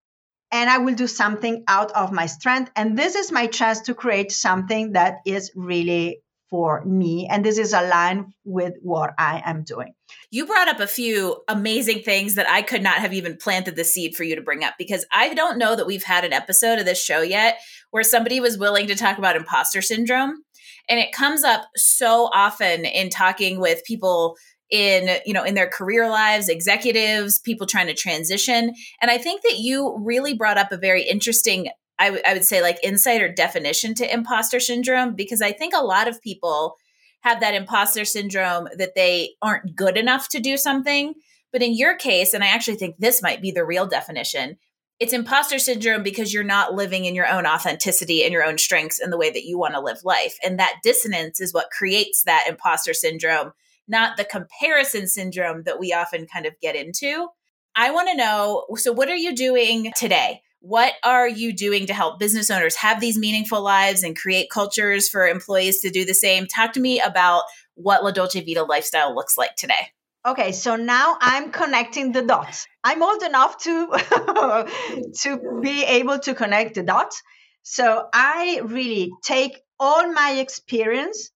and 0.52 0.70
I 0.70 0.78
will 0.78 0.94
do 0.94 1.06
something 1.06 1.64
out 1.66 1.92
of 1.92 2.12
my 2.12 2.26
strength. 2.26 2.70
And 2.76 2.96
this 2.96 3.14
is 3.14 3.32
my 3.32 3.46
chance 3.46 3.80
to 3.82 3.94
create 3.94 4.30
something 4.32 4.92
that 4.92 5.16
is 5.26 5.50
really 5.54 6.22
for 6.48 6.84
me. 6.84 7.26
And 7.28 7.44
this 7.44 7.58
is 7.58 7.72
aligned 7.72 8.26
with 8.44 8.74
what 8.80 9.10
I 9.18 9.42
am 9.44 9.64
doing. 9.64 9.92
You 10.30 10.46
brought 10.46 10.68
up 10.68 10.78
a 10.78 10.86
few 10.86 11.42
amazing 11.48 12.02
things 12.02 12.36
that 12.36 12.48
I 12.48 12.62
could 12.62 12.82
not 12.82 12.98
have 12.98 13.12
even 13.12 13.36
planted 13.36 13.74
the 13.74 13.82
seed 13.82 14.14
for 14.14 14.22
you 14.22 14.36
to 14.36 14.42
bring 14.42 14.62
up 14.62 14.74
because 14.78 15.04
I 15.12 15.34
don't 15.34 15.58
know 15.58 15.74
that 15.74 15.86
we've 15.86 16.04
had 16.04 16.24
an 16.24 16.32
episode 16.32 16.78
of 16.78 16.84
this 16.84 17.02
show 17.02 17.20
yet 17.20 17.58
where 17.90 18.04
somebody 18.04 18.38
was 18.38 18.56
willing 18.56 18.86
to 18.86 18.94
talk 18.94 19.18
about 19.18 19.36
imposter 19.36 19.82
syndrome. 19.82 20.42
And 20.88 21.00
it 21.00 21.12
comes 21.12 21.42
up 21.42 21.62
so 21.74 22.30
often 22.32 22.84
in 22.84 23.10
talking 23.10 23.58
with 23.58 23.84
people 23.84 24.36
in 24.70 25.18
you 25.24 25.32
know 25.32 25.44
in 25.44 25.54
their 25.54 25.68
career 25.68 26.08
lives 26.08 26.48
executives 26.48 27.38
people 27.38 27.66
trying 27.66 27.86
to 27.86 27.94
transition. 27.94 28.74
And 29.00 29.10
i 29.10 29.18
think 29.18 29.42
that 29.42 29.58
you 29.58 29.96
really 30.00 30.34
brought 30.34 30.58
up 30.58 30.72
a 30.72 30.76
very 30.76 31.02
interesting 31.02 31.68
I, 31.98 32.06
w- 32.06 32.22
I 32.26 32.34
would 32.34 32.44
say 32.44 32.60
like 32.60 32.82
insider 32.82 33.32
definition 33.32 33.94
to 33.94 34.12
imposter 34.12 34.60
syndrome 34.60 35.14
because 35.14 35.40
i 35.40 35.52
think 35.52 35.74
a 35.74 35.84
lot 35.84 36.08
of 36.08 36.20
people 36.20 36.76
have 37.20 37.40
that 37.40 37.54
imposter 37.54 38.04
syndrome 38.04 38.68
that 38.76 38.94
they 38.94 39.34
aren't 39.42 39.74
good 39.74 39.96
enough 39.96 40.28
to 40.28 40.38
do 40.38 40.56
something. 40.56 41.14
But 41.52 41.62
in 41.62 41.76
your 41.76 41.96
case 41.96 42.34
and 42.34 42.44
i 42.44 42.48
actually 42.48 42.76
think 42.76 42.96
this 42.98 43.22
might 43.22 43.40
be 43.40 43.50
the 43.50 43.64
real 43.64 43.86
definition 43.86 44.56
it's 44.98 45.12
imposter 45.12 45.58
syndrome 45.58 46.02
because 46.02 46.32
you're 46.32 46.42
not 46.42 46.74
living 46.74 47.04
in 47.04 47.14
your 47.14 47.28
own 47.28 47.46
authenticity 47.46 48.24
and 48.24 48.32
your 48.32 48.44
own 48.44 48.56
strengths 48.56 48.98
in 48.98 49.10
the 49.10 49.18
way 49.18 49.30
that 49.30 49.44
you 49.44 49.58
want 49.58 49.74
to 49.74 49.80
live 49.80 49.98
life. 50.04 50.36
And 50.42 50.58
that 50.58 50.78
dissonance 50.82 51.38
is 51.38 51.52
what 51.52 51.70
creates 51.70 52.22
that 52.22 52.46
imposter 52.48 52.94
syndrome 52.94 53.52
not 53.88 54.16
the 54.16 54.24
comparison 54.24 55.06
syndrome 55.08 55.62
that 55.64 55.78
we 55.78 55.92
often 55.92 56.26
kind 56.26 56.46
of 56.46 56.58
get 56.60 56.76
into. 56.76 57.28
I 57.74 57.90
want 57.90 58.08
to 58.10 58.16
know 58.16 58.64
so, 58.76 58.92
what 58.92 59.08
are 59.08 59.16
you 59.16 59.34
doing 59.34 59.92
today? 59.96 60.42
What 60.60 60.94
are 61.04 61.28
you 61.28 61.52
doing 61.52 61.86
to 61.86 61.94
help 61.94 62.18
business 62.18 62.50
owners 62.50 62.74
have 62.76 63.00
these 63.00 63.18
meaningful 63.18 63.62
lives 63.62 64.02
and 64.02 64.16
create 64.16 64.50
cultures 64.50 65.08
for 65.08 65.26
employees 65.26 65.80
to 65.80 65.90
do 65.90 66.04
the 66.04 66.14
same? 66.14 66.46
Talk 66.46 66.72
to 66.72 66.80
me 66.80 67.00
about 67.00 67.44
what 67.74 68.02
La 68.02 68.10
Dolce 68.10 68.40
Vita 68.40 68.64
lifestyle 68.64 69.14
looks 69.14 69.38
like 69.38 69.54
today. 69.56 69.92
Okay, 70.26 70.50
so 70.50 70.74
now 70.74 71.16
I'm 71.20 71.52
connecting 71.52 72.10
the 72.10 72.22
dots. 72.22 72.66
I'm 72.82 73.00
old 73.00 73.22
enough 73.22 73.58
to 73.58 73.86
to 75.20 75.60
be 75.62 75.84
able 75.84 76.18
to 76.20 76.34
connect 76.34 76.74
the 76.74 76.82
dots. 76.82 77.22
So 77.62 78.08
I 78.12 78.60
really 78.64 79.12
take 79.22 79.60
all 79.78 80.12
my 80.12 80.38
experience, 80.38 81.30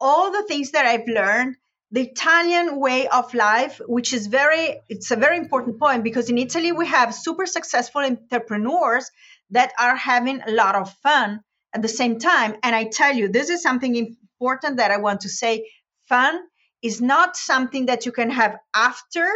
all 0.00 0.32
the 0.32 0.42
things 0.42 0.72
that 0.72 0.84
I've 0.84 1.08
learned, 1.08 1.56
the 1.90 2.02
Italian 2.02 2.80
way 2.80 3.06
of 3.08 3.32
life, 3.32 3.80
which 3.86 4.12
is 4.12 4.26
very, 4.26 4.80
it's 4.88 5.10
a 5.10 5.16
very 5.16 5.38
important 5.38 5.78
point 5.78 6.02
because 6.02 6.28
in 6.28 6.38
Italy 6.38 6.72
we 6.72 6.86
have 6.86 7.14
super 7.14 7.46
successful 7.46 8.02
entrepreneurs 8.02 9.10
that 9.50 9.72
are 9.78 9.96
having 9.96 10.42
a 10.42 10.50
lot 10.50 10.74
of 10.74 10.92
fun 11.02 11.40
at 11.72 11.82
the 11.82 11.88
same 11.88 12.18
time. 12.18 12.56
And 12.62 12.74
I 12.74 12.84
tell 12.84 13.14
you, 13.14 13.28
this 13.28 13.50
is 13.50 13.62
something 13.62 13.94
important 13.94 14.78
that 14.78 14.90
I 14.90 14.96
want 14.96 15.20
to 15.22 15.28
say. 15.28 15.68
Fun 16.08 16.40
is 16.82 17.00
not 17.00 17.36
something 17.36 17.86
that 17.86 18.04
you 18.06 18.12
can 18.12 18.30
have 18.30 18.58
after 18.74 19.28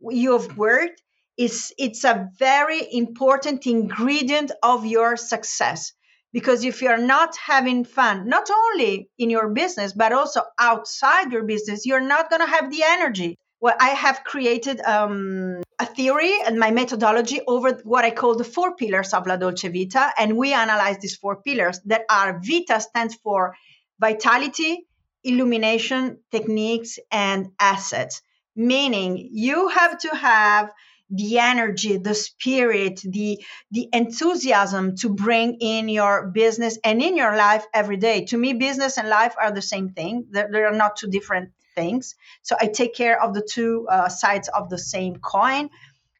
you've 0.00 0.56
worked. 0.58 1.00
It's, 1.38 1.72
it's 1.78 2.04
a 2.04 2.28
very 2.38 2.86
important 2.92 3.66
ingredient 3.66 4.52
of 4.62 4.84
your 4.84 5.16
success 5.16 5.92
because 6.32 6.64
if 6.64 6.82
you're 6.82 6.98
not 6.98 7.36
having 7.36 7.84
fun 7.84 8.28
not 8.28 8.48
only 8.50 9.08
in 9.18 9.30
your 9.30 9.48
business 9.48 9.92
but 9.92 10.12
also 10.12 10.42
outside 10.58 11.32
your 11.32 11.44
business 11.44 11.86
you're 11.86 12.00
not 12.14 12.30
going 12.30 12.40
to 12.40 12.46
have 12.46 12.70
the 12.70 12.82
energy 12.84 13.38
well 13.60 13.76
i 13.80 13.90
have 13.90 14.24
created 14.24 14.80
um, 14.80 15.62
a 15.80 15.86
theory 15.86 16.34
and 16.46 16.58
my 16.58 16.70
methodology 16.70 17.40
over 17.48 17.72
what 17.84 18.04
I 18.04 18.10
call 18.10 18.36
the 18.36 18.44
four 18.44 18.76
pillars 18.76 19.14
of 19.14 19.26
La 19.26 19.36
Dolce 19.36 19.68
Vita. 19.68 20.12
And 20.18 20.36
we 20.36 20.52
analyze 20.52 20.98
these 20.98 21.16
four 21.16 21.36
pillars 21.42 21.80
that 21.86 22.02
are 22.10 22.38
Vita 22.44 22.80
stands 22.80 23.14
for 23.14 23.56
vitality, 23.98 24.86
illumination, 25.24 26.18
techniques, 26.30 26.98
and 27.10 27.48
assets. 27.58 28.20
Meaning 28.54 29.30
you 29.32 29.68
have 29.68 29.98
to 30.00 30.14
have 30.14 30.70
the 31.10 31.38
energy, 31.38 31.96
the 31.96 32.14
spirit, 32.14 33.00
the 33.04 33.42
the 33.70 33.88
enthusiasm 33.92 34.96
to 34.96 35.08
bring 35.08 35.56
in 35.60 35.88
your 35.88 36.28
business 36.28 36.78
and 36.84 37.02
in 37.02 37.16
your 37.16 37.36
life 37.36 37.64
every 37.74 37.96
day. 37.96 38.24
To 38.26 38.38
me, 38.38 38.52
business 38.52 38.96
and 38.96 39.08
life 39.08 39.34
are 39.40 39.52
the 39.52 39.62
same 39.62 39.90
thing. 39.90 40.26
They're, 40.30 40.70
not 40.72 40.96
two 40.96 41.08
different 41.08 41.50
things. 41.74 42.14
So 42.42 42.56
I 42.60 42.66
take 42.66 42.94
care 42.94 43.20
of 43.20 43.34
the 43.34 43.42
two 43.42 43.86
uh, 43.90 44.08
sides 44.08 44.48
of 44.48 44.70
the 44.70 44.78
same 44.78 45.16
coin. 45.16 45.70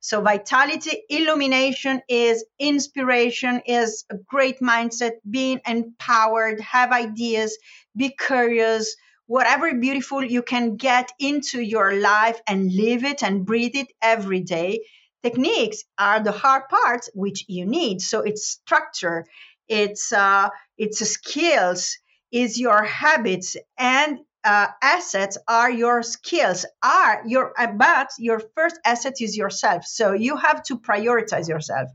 So 0.00 0.23
vitality, 0.23 1.02
illumination 1.11 2.00
is 2.09 2.44
inspiration, 2.59 3.61
is 3.66 4.04
a 4.11 4.16
great 4.16 4.61
mindset, 4.61 5.12
being 5.28 5.61
empowered, 5.66 6.61
have 6.61 6.90
ideas, 6.90 7.56
be 7.94 8.09
curious, 8.09 8.97
whatever 9.30 9.72
beautiful 9.75 10.25
you 10.25 10.42
can 10.42 10.75
get 10.75 11.12
into 11.20 11.60
your 11.60 11.94
life 11.94 12.40
and 12.49 12.72
live 12.75 13.04
it 13.04 13.22
and 13.22 13.46
breathe 13.46 13.76
it 13.76 13.87
every 14.02 14.40
day. 14.40 14.84
Techniques 15.22 15.84
are 15.96 16.18
the 16.18 16.32
hard 16.32 16.64
parts 16.68 17.08
which 17.14 17.44
you 17.46 17.64
need. 17.64 18.00
So 18.00 18.22
it's 18.22 18.44
structure, 18.44 19.25
it's 19.68 20.12
uh, 20.12 20.49
it's 20.76 20.99
skills, 20.99 21.96
is 22.32 22.58
your 22.58 22.82
habits, 22.82 23.56
and 23.78 24.18
uh, 24.42 24.66
assets 24.82 25.38
are 25.46 25.70
your 25.70 26.02
skills 26.02 26.66
are 26.82 27.22
your 27.25 27.52
uh, 27.56 27.68
but 27.68 28.08
your 28.18 28.40
first 28.56 28.80
asset 28.84 29.20
is 29.20 29.37
yourself 29.37 29.84
so 29.84 30.12
you 30.12 30.34
have 30.37 30.62
to 30.62 30.78
prioritize 30.78 31.46
yourself 31.46 31.90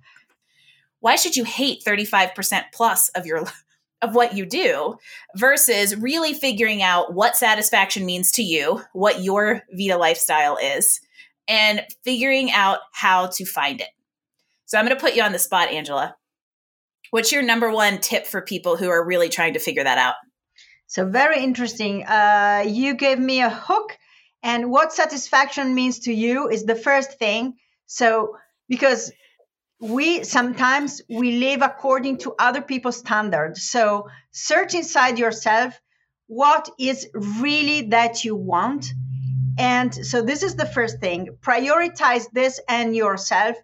why 1.00 1.16
should 1.16 1.36
you 1.36 1.44
hate 1.44 1.82
35% 1.84 2.66
plus 2.72 3.10
of 3.10 3.26
your 3.26 3.44
of 4.06 4.16
what 4.16 4.36
you 4.36 4.46
do 4.46 4.96
versus 5.36 5.96
really 5.96 6.34
figuring 6.34 6.82
out 6.82 7.14
what 7.14 7.36
satisfaction 7.36 8.06
means 8.06 8.32
to 8.32 8.44
you 8.44 8.82
what 8.94 9.24
your 9.24 9.64
vita 9.72 9.98
lifestyle 9.98 10.58
is 10.58 11.02
and 11.48 11.84
figuring 12.04 12.52
out 12.52 12.80
how 12.94 13.28
to 13.28 13.46
find 13.46 13.82
it 13.82 13.90
so 14.66 14.78
i'm 14.78 14.86
going 14.86 14.96
to 14.96 15.02
put 15.02 15.16
you 15.16 15.22
on 15.22 15.32
the 15.32 15.40
spot 15.40 15.70
angela 15.70 16.16
what's 17.12 17.32
your 17.32 17.44
number 17.44 17.72
one 17.72 18.00
tip 18.00 18.26
for 18.26 18.42
people 18.42 18.78
who 18.78 18.90
are 18.90 19.06
really 19.06 19.30
trying 19.30 19.54
to 19.54 19.60
figure 19.60 19.84
that 19.84 19.98
out 19.98 20.16
so 20.88 21.06
very 21.06 21.44
interesting. 21.44 22.06
Uh, 22.06 22.64
you 22.68 22.94
gave 22.94 23.20
me 23.20 23.42
a 23.42 23.50
hook, 23.50 23.98
and 24.44 24.70
what 24.70 24.94
satisfaction 24.94 25.74
means 25.74 26.00
to 26.00 26.14
you 26.14 26.48
is 26.50 26.66
the 26.66 26.76
first 26.76 27.18
thing. 27.18 27.56
So 27.88 28.38
because 28.70 29.12
we 29.80 30.24
sometimes 30.24 31.02
we 31.10 31.38
live 31.38 31.62
according 31.62 32.18
to 32.20 32.36
other 32.40 32.62
people's 32.62 32.98
standards. 32.98 33.70
So 33.70 34.10
search 34.32 34.74
inside 34.74 35.20
yourself 35.20 35.80
what 36.28 36.70
is 36.80 37.08
really 37.14 37.90
that 37.90 38.24
you 38.24 38.36
want. 38.36 38.88
And 39.58 39.94
so 39.94 40.22
this 40.22 40.44
is 40.44 40.56
the 40.56 40.66
first 40.66 41.00
thing. 41.00 41.38
Prioritize 41.42 42.30
this 42.32 42.60
and 42.68 42.96
yourself 42.96 43.58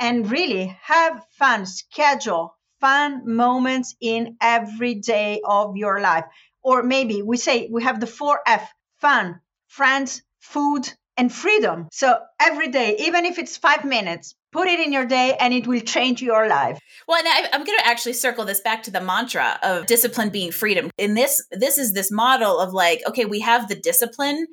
and 0.00 0.30
really 0.30 0.76
have 0.82 1.24
fun, 1.38 1.66
schedule 1.66 2.54
fun 2.80 3.22
moments 3.24 3.96
in 4.00 4.36
every 4.40 4.94
day 4.94 5.40
of 5.44 5.76
your 5.76 6.00
life. 6.00 6.24
Or 6.62 6.82
maybe 6.82 7.22
we 7.22 7.36
say 7.36 7.68
we 7.70 7.82
have 7.82 8.00
the 8.00 8.06
four 8.06 8.40
F 8.46 8.70
fun, 9.00 9.40
friends, 9.68 10.22
food, 10.40 10.92
and 11.16 11.32
freedom. 11.32 11.88
So 11.92 12.18
every 12.40 12.68
day, 12.68 12.96
even 13.00 13.24
if 13.24 13.38
it's 13.38 13.56
five 13.56 13.84
minutes, 13.84 14.34
put 14.52 14.68
it 14.68 14.80
in 14.80 14.92
your 14.92 15.04
day 15.04 15.36
and 15.38 15.52
it 15.52 15.66
will 15.66 15.80
change 15.80 16.22
your 16.22 16.48
life. 16.48 16.78
Well, 17.06 17.18
and 17.18 17.28
I, 17.28 17.56
am 17.56 17.64
going 17.64 17.78
to 17.78 17.86
actually 17.86 18.14
circle 18.14 18.44
this 18.44 18.60
back 18.60 18.82
to 18.84 18.90
the 18.90 19.00
mantra 19.00 19.58
of 19.62 19.86
discipline 19.86 20.30
being 20.30 20.52
freedom. 20.52 20.90
In 20.98 21.14
this, 21.14 21.44
this 21.52 21.78
is 21.78 21.92
this 21.92 22.10
model 22.10 22.58
of 22.58 22.72
like, 22.72 23.02
okay, 23.06 23.24
we 23.24 23.40
have 23.40 23.68
the 23.68 23.76
discipline 23.76 24.46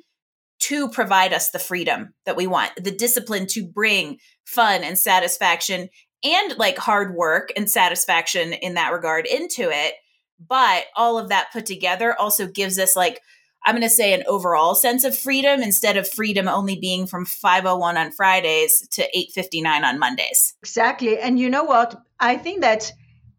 to 0.58 0.88
provide 0.88 1.32
us 1.32 1.50
the 1.50 1.58
freedom 1.58 2.14
that 2.24 2.36
we 2.36 2.46
want, 2.46 2.72
the 2.76 2.90
discipline 2.90 3.46
to 3.46 3.66
bring 3.66 4.18
fun 4.44 4.84
and 4.84 4.98
satisfaction 4.98 5.88
and 6.24 6.58
like 6.58 6.78
hard 6.78 7.14
work 7.14 7.50
and 7.56 7.70
satisfaction 7.70 8.52
in 8.52 8.74
that 8.74 8.92
regard 8.92 9.26
into 9.26 9.70
it. 9.70 9.94
But 10.38 10.84
all 10.96 11.18
of 11.18 11.28
that 11.28 11.52
put 11.52 11.66
together 11.66 12.18
also 12.18 12.46
gives 12.46 12.78
us 12.78 12.96
like 12.96 13.20
I'm 13.66 13.74
going 13.74 13.82
to 13.82 13.90
say 13.90 14.14
an 14.14 14.22
overall 14.28 14.76
sense 14.76 15.02
of 15.02 15.18
freedom 15.18 15.60
instead 15.60 15.96
of 15.96 16.08
freedom 16.08 16.46
only 16.46 16.76
being 16.76 17.08
from 17.08 17.24
501 17.26 17.96
on 17.96 18.12
Fridays 18.12 18.86
to 18.92 19.02
859 19.02 19.84
on 19.84 19.98
Mondays. 19.98 20.54
Exactly. 20.62 21.18
And 21.18 21.38
you 21.38 21.50
know 21.50 21.64
what? 21.64 22.00
I 22.20 22.36
think 22.36 22.60
that 22.60 22.92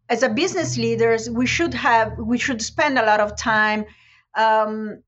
as 0.10 0.24
a 0.24 0.29
business 0.29 0.77
leaders, 0.77 1.29
we 1.29 1.46
should 1.46 1.74
have 1.74 2.17
we 2.17 2.38
should 2.38 2.62
spend 2.62 3.00
a 3.00 3.05
lot 3.05 3.22
of 3.22 3.38
time 3.38 3.86
um, 4.36 5.01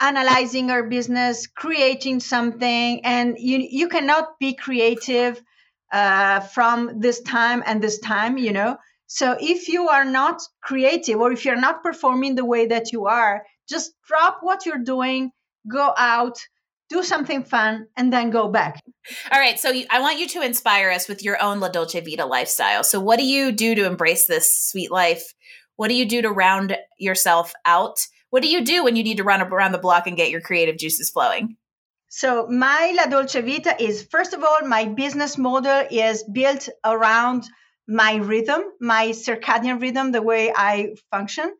analyzing 0.00 0.70
our 0.70 0.82
business, 0.82 1.46
creating 1.46 2.20
something, 2.20 3.04
and 3.04 3.36
you 3.38 3.58
you 3.58 3.88
cannot 3.88 4.38
be 4.38 4.54
creative 4.54 5.40
uh, 5.92 6.40
from 6.40 7.00
this 7.00 7.20
time 7.20 7.62
and 7.66 7.82
this 7.82 7.98
time. 7.98 8.36
You 8.36 8.52
know, 8.52 8.76
so 9.06 9.36
if 9.40 9.68
you 9.68 9.88
are 9.88 10.04
not 10.04 10.42
creative 10.60 11.20
or 11.20 11.32
if 11.32 11.44
you're 11.44 11.60
not 11.60 11.82
performing 11.82 12.34
the 12.34 12.44
way 12.44 12.66
that 12.66 12.92
you 12.92 13.06
are, 13.06 13.44
just 13.68 13.92
drop 14.06 14.38
what 14.40 14.66
you're 14.66 14.84
doing, 14.84 15.30
go 15.70 15.92
out, 15.96 16.38
do 16.88 17.02
something 17.02 17.44
fun, 17.44 17.86
and 17.96 18.12
then 18.12 18.30
go 18.30 18.48
back. 18.48 18.80
All 19.32 19.40
right. 19.40 19.58
So 19.58 19.72
I 19.90 20.00
want 20.00 20.18
you 20.18 20.28
to 20.28 20.42
inspire 20.42 20.90
us 20.90 21.08
with 21.08 21.22
your 21.22 21.42
own 21.42 21.60
La 21.60 21.68
Dolce 21.68 22.00
Vita 22.00 22.26
lifestyle. 22.26 22.84
So, 22.84 23.00
what 23.00 23.18
do 23.18 23.24
you 23.24 23.52
do 23.52 23.74
to 23.74 23.86
embrace 23.86 24.26
this 24.26 24.68
sweet 24.70 24.90
life? 24.90 25.34
What 25.76 25.88
do 25.88 25.94
you 25.94 26.06
do 26.06 26.22
to 26.22 26.30
round 26.30 26.76
yourself 26.98 27.52
out? 27.64 27.98
What 28.30 28.42
do 28.42 28.48
you 28.48 28.64
do 28.64 28.84
when 28.84 28.96
you 28.96 29.02
need 29.02 29.18
to 29.18 29.24
run 29.24 29.40
around 29.42 29.72
the 29.72 29.78
block 29.78 30.06
and 30.06 30.16
get 30.16 30.30
your 30.30 30.40
creative 30.40 30.78
juices 30.78 31.10
flowing? 31.10 31.56
So, 32.08 32.46
my 32.46 32.94
La 32.96 33.06
Dolce 33.06 33.40
Vita 33.40 33.76
is 33.82 34.06
first 34.10 34.32
of 34.32 34.42
all, 34.42 34.66
my 34.66 34.86
business 34.86 35.36
model 35.36 35.86
is 35.90 36.24
built 36.24 36.68
around 36.84 37.44
my 37.88 38.16
rhythm, 38.16 38.62
my 38.80 39.08
circadian 39.08 39.80
rhythm, 39.80 40.12
the 40.12 40.22
way 40.22 40.52
I 40.54 40.94
function. 41.10 41.54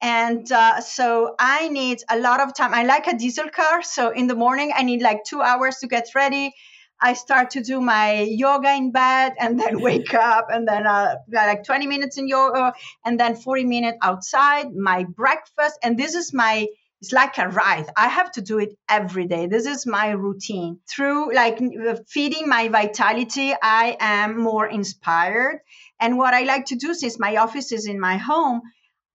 And 0.00 0.50
uh, 0.52 0.80
so 0.80 1.34
I 1.38 1.68
need 1.68 2.02
a 2.08 2.18
lot 2.18 2.40
of 2.40 2.54
time. 2.54 2.72
I 2.72 2.84
like 2.84 3.06
a 3.06 3.16
diesel 3.16 3.48
car. 3.48 3.82
So 3.82 4.10
in 4.10 4.28
the 4.28 4.36
morning, 4.36 4.72
I 4.74 4.82
need 4.82 5.02
like 5.02 5.24
two 5.24 5.42
hours 5.42 5.78
to 5.78 5.88
get 5.88 6.08
ready. 6.14 6.54
I 7.00 7.14
start 7.14 7.50
to 7.50 7.62
do 7.62 7.80
my 7.80 8.22
yoga 8.22 8.72
in 8.74 8.90
bed 8.90 9.34
and 9.38 9.58
then 9.58 9.80
wake 9.88 10.14
up 10.14 10.48
and 10.50 10.66
then 10.66 10.86
uh, 10.86 11.16
like 11.32 11.64
20 11.64 11.86
minutes 11.86 12.18
in 12.18 12.28
yoga 12.28 12.72
and 13.04 13.18
then 13.18 13.36
40 13.36 13.64
minutes 13.64 13.98
outside, 14.02 14.72
my 14.74 15.04
breakfast. 15.04 15.78
And 15.82 15.98
this 15.98 16.14
is 16.14 16.32
my 16.32 16.66
it's 17.00 17.12
like 17.12 17.38
a 17.38 17.48
ride. 17.48 17.86
I 17.96 18.08
have 18.08 18.32
to 18.32 18.40
do 18.40 18.58
it 18.58 18.76
every 18.88 19.26
day. 19.26 19.46
This 19.46 19.66
is 19.66 19.86
my 19.86 20.10
routine. 20.10 20.80
Through 20.90 21.32
like 21.32 21.60
feeding 22.08 22.48
my 22.48 22.68
vitality, 22.68 23.54
I 23.62 23.96
am 24.00 24.40
more 24.40 24.66
inspired. 24.66 25.60
And 26.00 26.18
what 26.18 26.34
I 26.34 26.42
like 26.42 26.66
to 26.66 26.76
do 26.76 26.94
since 26.94 27.16
my 27.18 27.36
office 27.36 27.70
is 27.70 27.86
in 27.86 28.00
my 28.00 28.16
home, 28.16 28.62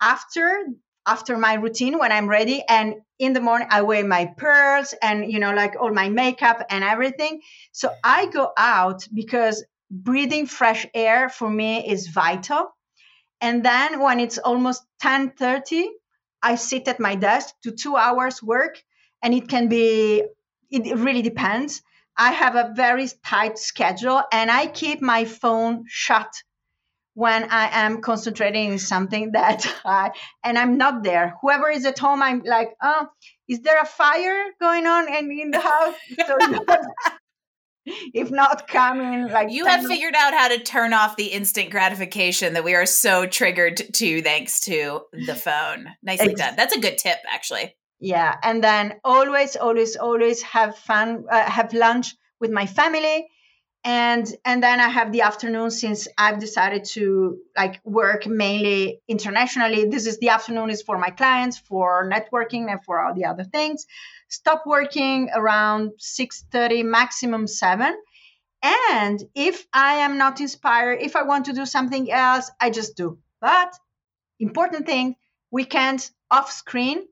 after 0.04 0.66
after 1.06 1.38
my 1.38 1.54
routine 1.56 1.98
when 2.00 2.12
I'm 2.12 2.30
ready 2.30 2.64
and 2.68 2.96
in 3.20 3.34
the 3.34 3.42
morning 3.42 3.68
I 3.70 3.82
wear 3.82 4.06
my 4.06 4.26
pearls 4.38 4.94
and 5.02 5.32
you 5.32 5.40
know 5.40 5.54
like 5.54 5.76
all 5.80 5.94
my 5.94 6.10
makeup 6.10 6.60
and 6.70 6.84
everything. 6.84 7.42
So 7.72 7.90
I 8.04 8.28
go 8.28 8.52
out 8.58 9.08
because 9.14 9.66
breathing 9.90 10.46
fresh 10.46 10.86
air 10.94 11.30
for 11.30 11.50
me 11.50 11.90
is 11.90 12.08
vital. 12.08 12.64
And 13.42 13.64
then 13.64 14.00
when 14.00 14.20
it's 14.20 14.38
almost 14.38 14.84
10:30, 15.02 15.88
I 16.42 16.56
sit 16.56 16.88
at 16.88 17.00
my 17.00 17.16
desk 17.16 17.54
to 17.64 17.72
two 17.72 17.96
hours 17.96 18.42
work, 18.44 18.82
and 19.22 19.34
it 19.34 19.48
can 19.48 19.68
be, 19.68 20.24
it 20.70 20.98
really 20.98 21.22
depends. 21.22 21.82
I 22.18 22.32
have 22.32 22.56
a 22.56 22.72
very 22.76 23.08
tight 23.26 23.58
schedule 23.58 24.22
and 24.32 24.52
I 24.52 24.68
keep 24.68 25.02
my 25.02 25.26
phone 25.26 25.86
shut 25.88 26.32
when 27.16 27.44
I 27.50 27.70
am 27.72 28.02
concentrating 28.02 28.74
in 28.74 28.80
something 28.80 29.34
that 29.34 29.66
I, 29.86 30.12
and 30.44 30.58
I'm 30.58 30.78
not 30.78 31.04
there. 31.04 31.36
Whoever 31.42 31.70
is 31.70 31.86
at 31.86 32.00
home, 32.00 32.22
I'm 32.22 32.42
like, 32.44 32.70
oh, 32.82 33.08
is 33.48 33.62
there 33.62 33.80
a 33.80 33.86
fire 33.86 34.46
going 34.60 34.86
on 34.88 35.14
in, 35.14 35.32
in 35.32 35.52
the 35.52 35.60
house? 35.60 35.96
So 36.28 36.38
if 38.14 38.32
not 38.32 38.66
coming 38.68 39.28
like 39.28 39.52
you 39.52 39.66
have 39.66 39.86
figured 39.86 40.16
out 40.16 40.34
how 40.34 40.48
to 40.48 40.58
turn 40.58 40.94
off 40.94 41.18
the 41.18 41.26
instant 41.26 41.70
gratification 41.70 42.54
that 42.54 42.64
we 42.64 42.74
are 42.76 42.86
so 42.86 43.26
triggered 43.26 43.76
to 43.94 44.22
thanks 44.22 44.62
to 44.62 45.02
the 45.26 45.36
phone 45.36 45.90
nicely 46.02 46.32
exactly. 46.32 46.36
done 46.36 46.56
that's 46.56 46.74
a 46.74 46.80
good 46.80 46.98
tip 46.98 47.18
actually 47.30 47.76
yeah 48.00 48.38
and 48.42 48.64
then 48.64 48.94
always 49.04 49.58
always 49.58 49.98
always 49.98 50.42
have 50.44 50.78
fun 50.78 51.26
uh, 51.30 51.44
have 51.44 51.74
lunch 51.74 52.16
with 52.40 52.52
my 52.52 52.66
family 52.66 53.28
and 53.84 54.34
and 54.46 54.64
then 54.64 54.80
i 54.80 54.88
have 54.88 55.12
the 55.12 55.22
afternoon 55.22 55.70
since 55.70 56.08
i've 56.18 56.40
decided 56.40 56.86
to 56.86 57.38
like 57.58 57.82
work 57.84 58.26
mainly 58.26 59.02
internationally 59.08 59.86
this 59.86 60.06
is 60.06 60.18
the 60.20 60.30
afternoon 60.30 60.70
is 60.70 60.82
for 60.82 60.98
my 60.98 61.10
clients 61.10 61.58
for 61.58 62.10
networking 62.10 62.72
and 62.72 62.84
for 62.86 63.04
all 63.04 63.14
the 63.14 63.26
other 63.26 63.44
things 63.44 63.86
stop 64.30 64.64
working 64.66 65.30
around 65.34 65.92
6.30 66.00 66.86
maximum 66.86 67.48
7 67.48 67.96
And 68.64 69.22
if 69.36 69.66
I 69.74 69.96
am 69.96 70.18
not 70.18 70.40
inspired, 70.40 71.02
if 71.02 71.16
I 71.18 71.24
want 71.24 71.46
to 71.46 71.54
do 71.54 71.66
something 71.66 72.10
else, 72.10 72.50
I 72.62 72.70
just 72.70 72.96
do. 72.96 73.20
But 73.42 73.74
important 74.40 74.86
thing, 74.86 75.16
weekends 75.52 76.12
off 76.32 76.50
screen. 76.50 77.06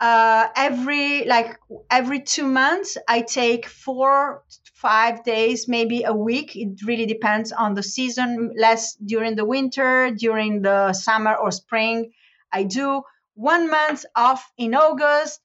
Uh, 0.00 0.48
every 0.56 1.26
like 1.26 1.58
every 1.90 2.20
two 2.20 2.46
months, 2.46 2.96
I 3.06 3.20
take 3.20 3.66
four, 3.66 4.44
five 4.72 5.22
days, 5.24 5.68
maybe 5.68 6.04
a 6.04 6.14
week. 6.14 6.56
It 6.56 6.80
really 6.86 7.04
depends 7.06 7.52
on 7.52 7.74
the 7.74 7.82
season. 7.82 8.52
Less 8.56 8.94
during 8.94 9.36
the 9.36 9.44
winter, 9.44 10.10
during 10.10 10.62
the 10.62 10.94
summer 10.94 11.34
or 11.34 11.50
spring. 11.50 12.12
I 12.50 12.64
do 12.64 13.02
one 13.34 13.70
month 13.70 14.04
off 14.16 14.50
in 14.56 14.74
August. 14.74 15.40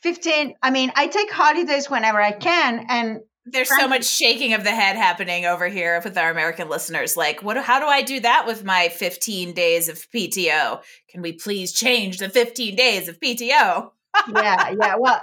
15 0.00 0.54
i 0.62 0.70
mean 0.70 0.92
i 0.94 1.08
take 1.08 1.28
holidays 1.32 1.90
whenever 1.90 2.20
i 2.20 2.30
can 2.30 2.86
and 2.88 3.20
there's 3.52 3.68
so 3.68 3.88
much 3.88 4.04
shaking 4.04 4.54
of 4.54 4.64
the 4.64 4.70
head 4.70 4.96
happening 4.96 5.46
over 5.46 5.68
here 5.68 6.00
with 6.02 6.16
our 6.16 6.30
American 6.30 6.68
listeners. 6.68 7.16
Like, 7.16 7.42
what? 7.42 7.56
How 7.56 7.80
do 7.80 7.86
I 7.86 8.02
do 8.02 8.20
that 8.20 8.46
with 8.46 8.64
my 8.64 8.88
15 8.88 9.52
days 9.52 9.88
of 9.88 9.96
PTO? 10.14 10.82
Can 11.10 11.22
we 11.22 11.32
please 11.32 11.72
change 11.72 12.18
the 12.18 12.28
15 12.28 12.76
days 12.76 13.08
of 13.08 13.18
PTO? 13.20 13.90
yeah, 14.34 14.74
yeah. 14.80 14.96
Well, 14.96 15.22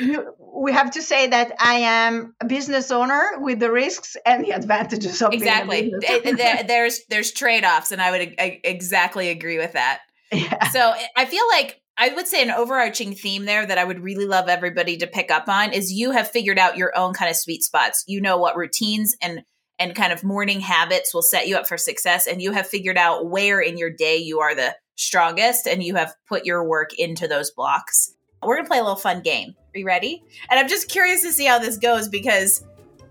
you, 0.00 0.34
we 0.38 0.72
have 0.72 0.92
to 0.92 1.02
say 1.02 1.28
that 1.28 1.52
I 1.60 1.74
am 1.74 2.34
a 2.40 2.46
business 2.46 2.90
owner 2.90 3.38
with 3.38 3.60
the 3.60 3.70
risks 3.70 4.16
and 4.26 4.44
the 4.44 4.50
advantages 4.50 5.22
of 5.22 5.32
exactly. 5.32 5.92
there, 6.00 6.64
there's 6.64 7.00
there's 7.08 7.32
trade 7.32 7.64
offs, 7.64 7.92
and 7.92 8.02
I 8.02 8.10
would 8.10 8.34
I 8.38 8.60
exactly 8.64 9.28
agree 9.28 9.58
with 9.58 9.72
that. 9.72 10.00
Yeah. 10.32 10.68
So 10.70 10.92
I 11.16 11.24
feel 11.24 11.44
like 11.52 11.80
I 11.98 12.10
would 12.10 12.26
say 12.26 12.42
an 12.42 12.50
overarching 12.50 13.14
theme 13.14 13.46
there 13.46 13.64
that 13.64 13.78
I 13.78 13.84
would 13.84 14.00
really 14.00 14.26
love 14.26 14.48
everybody 14.48 14.98
to 14.98 15.06
pick 15.06 15.30
up 15.30 15.48
on 15.48 15.72
is 15.72 15.92
you 15.92 16.10
have 16.10 16.30
figured 16.30 16.58
out 16.58 16.76
your 16.76 16.96
own 16.96 17.14
kind 17.14 17.30
of 17.30 17.36
sweet 17.36 17.62
spots. 17.62 18.04
You 18.06 18.20
know 18.20 18.36
what 18.36 18.56
routines 18.56 19.16
and 19.22 19.42
and 19.78 19.94
kind 19.94 20.12
of 20.12 20.24
morning 20.24 20.60
habits 20.60 21.12
will 21.12 21.22
set 21.22 21.46
you 21.46 21.56
up 21.56 21.66
for 21.66 21.76
success 21.76 22.26
and 22.26 22.40
you 22.40 22.52
have 22.52 22.66
figured 22.66 22.96
out 22.96 23.28
where 23.28 23.60
in 23.60 23.76
your 23.76 23.90
day 23.90 24.16
you 24.16 24.40
are 24.40 24.54
the 24.54 24.74
strongest 24.94 25.66
and 25.66 25.82
you 25.82 25.94
have 25.94 26.14
put 26.26 26.46
your 26.46 26.66
work 26.66 26.94
into 26.94 27.28
those 27.28 27.50
blocks. 27.50 28.14
We're 28.42 28.54
going 28.54 28.64
to 28.64 28.70
play 28.70 28.78
a 28.78 28.82
little 28.82 28.96
fun 28.96 29.20
game. 29.20 29.54
Are 29.74 29.78
you 29.78 29.86
ready? 29.86 30.22
And 30.50 30.58
I'm 30.58 30.68
just 30.68 30.88
curious 30.88 31.22
to 31.22 31.32
see 31.32 31.44
how 31.44 31.58
this 31.58 31.76
goes 31.76 32.08
because 32.08 32.64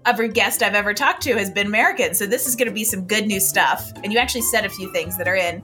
every 0.08 0.30
guest 0.30 0.64
I've 0.64 0.74
ever 0.74 0.94
talked 0.94 1.22
to 1.24 1.38
has 1.38 1.52
been 1.52 1.68
American. 1.68 2.16
So 2.16 2.26
this 2.26 2.48
is 2.48 2.56
going 2.56 2.68
to 2.68 2.74
be 2.74 2.84
some 2.84 3.06
good 3.06 3.28
new 3.28 3.40
stuff. 3.40 3.92
And 4.04 4.12
you 4.12 4.18
actually 4.18 4.42
said 4.42 4.66
a 4.66 4.70
few 4.70 4.92
things 4.92 5.18
that 5.18 5.28
are 5.28 5.36
in 5.36 5.64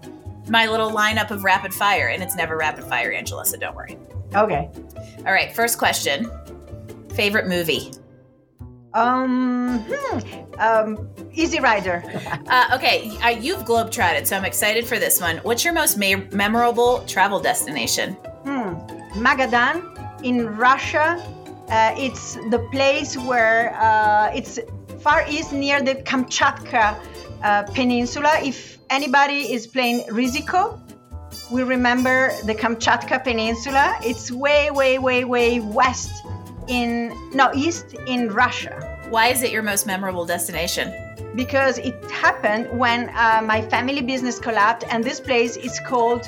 my 0.51 0.67
little 0.67 0.91
lineup 0.91 1.31
of 1.31 1.45
rapid 1.45 1.73
fire, 1.73 2.09
and 2.09 2.21
it's 2.21 2.35
never 2.35 2.57
rapid 2.57 2.83
fire, 2.83 3.11
Angela, 3.11 3.45
so 3.45 3.57
don't 3.57 3.75
worry. 3.75 3.97
Okay. 4.35 4.69
All 5.25 5.33
right, 5.33 5.55
first 5.55 5.77
question. 5.77 6.29
Favorite 7.13 7.47
movie? 7.47 7.91
Um, 8.93 9.79
hmm, 9.87 10.59
um, 10.59 11.09
Easy 11.33 11.61
Rider. 11.61 12.03
uh, 12.47 12.75
okay, 12.75 13.17
uh, 13.23 13.29
you've 13.29 13.63
globetrotted, 13.63 14.27
so 14.27 14.35
I'm 14.35 14.43
excited 14.43 14.85
for 14.85 14.99
this 14.99 15.21
one. 15.21 15.37
What's 15.37 15.63
your 15.63 15.73
most 15.73 15.97
ma- 15.97 16.25
memorable 16.33 16.99
travel 17.07 17.39
destination? 17.39 18.15
Hmm, 18.43 18.73
Magadan 19.13 20.21
in 20.23 20.57
Russia. 20.57 21.23
Uh, 21.69 21.95
it's 21.97 22.35
the 22.49 22.59
place 22.73 23.17
where 23.17 23.73
uh, 23.79 24.29
it's 24.35 24.59
far 24.99 25.25
east 25.29 25.53
near 25.53 25.81
the 25.81 25.95
Kamchatka 25.95 26.99
uh, 27.43 27.63
Peninsula. 27.63 28.39
If 28.43 28.77
anybody 28.89 29.53
is 29.53 29.67
playing 29.67 30.05
Risiko, 30.07 30.79
we 31.51 31.63
remember 31.63 32.31
the 32.45 32.55
Kamchatka 32.55 33.23
Peninsula. 33.23 33.97
It's 34.03 34.31
way, 34.31 34.71
way, 34.71 34.99
way, 34.99 35.25
way 35.25 35.59
west 35.59 36.11
in, 36.67 37.13
no, 37.33 37.51
east 37.53 37.93
in 38.07 38.29
Russia. 38.29 38.87
Why 39.09 39.27
is 39.27 39.43
it 39.43 39.51
your 39.51 39.63
most 39.63 39.85
memorable 39.85 40.25
destination? 40.25 40.93
Because 41.35 41.77
it 41.77 42.09
happened 42.09 42.67
when 42.77 43.09
uh, 43.09 43.41
my 43.43 43.61
family 43.61 44.01
business 44.01 44.39
collapsed, 44.39 44.87
and 44.89 45.03
this 45.03 45.19
place 45.19 45.57
is 45.57 45.79
called 45.85 46.25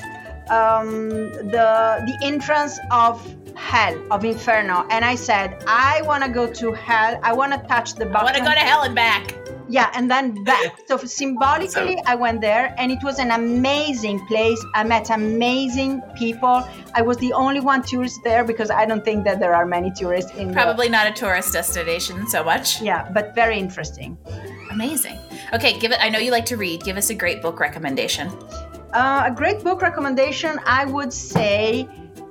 um, 0.50 1.10
the 1.10 2.04
the 2.06 2.18
entrance 2.22 2.78
of 2.92 3.22
hell 3.56 3.98
of 4.12 4.26
inferno. 4.26 4.86
And 4.90 5.06
I 5.06 5.16
said, 5.16 5.64
I 5.68 6.02
want 6.04 6.24
to 6.24 6.30
go 6.30 6.52
to 6.52 6.74
hell. 6.74 7.20
I 7.24 7.34
want 7.34 7.54
to 7.54 7.60
touch 7.68 7.96
the 7.96 8.06
bottom. 8.06 8.22
I 8.22 8.24
want 8.24 8.38
to 8.38 8.44
go 8.44 8.54
to 8.54 8.60
hell 8.60 8.84
and 8.84 8.96
back 8.96 9.43
yeah 9.70 9.92
and 9.94 10.10
then 10.10 10.44
back. 10.44 10.80
So 10.88 10.98
symbolically 10.98 11.98
i 12.06 12.16
went 12.16 12.42
there 12.42 12.76
and 12.78 12.92
it 12.92 13.04
was 13.04 13.20
an 13.20 13.32
amazing 13.32 14.26
place. 14.28 14.64
I 14.76 14.84
met 14.84 15.10
amazing 15.10 16.02
people. 16.16 16.68
I 16.94 17.02
was 17.02 17.18
the 17.18 17.34
only 17.34 17.60
one 17.60 17.82
tourist 17.82 18.20
there 18.24 18.44
because 18.44 18.70
i 18.70 18.86
don't 18.86 19.04
think 19.04 19.24
that 19.26 19.40
there 19.40 19.56
are 19.56 19.66
many 19.66 19.92
tourists 19.92 20.32
in 20.32 20.54
probably 20.54 20.88
the... 20.88 20.92
not 20.92 21.08
a 21.08 21.14
tourist 21.14 21.54
destination 21.54 22.28
so 22.28 22.44
much. 22.44 22.82
Yeah 22.82 23.10
but 23.14 23.36
very 23.36 23.58
interesting. 23.58 24.18
Amazing. 24.72 25.18
Okay 25.54 25.80
give 25.80 25.92
it 25.92 26.00
i 26.02 26.10
know 26.10 26.20
you 26.20 26.32
like 26.32 26.46
to 26.48 26.58
read. 26.58 26.84
Give 26.84 26.98
us 26.98 27.10
a 27.10 27.16
great 27.16 27.42
book 27.42 27.60
recommendation. 27.60 28.28
Uh, 28.94 29.24
a 29.26 29.32
great 29.32 29.64
book 29.64 29.82
recommendation 29.82 30.60
i 30.66 30.86
would 30.86 31.12
say 31.12 31.88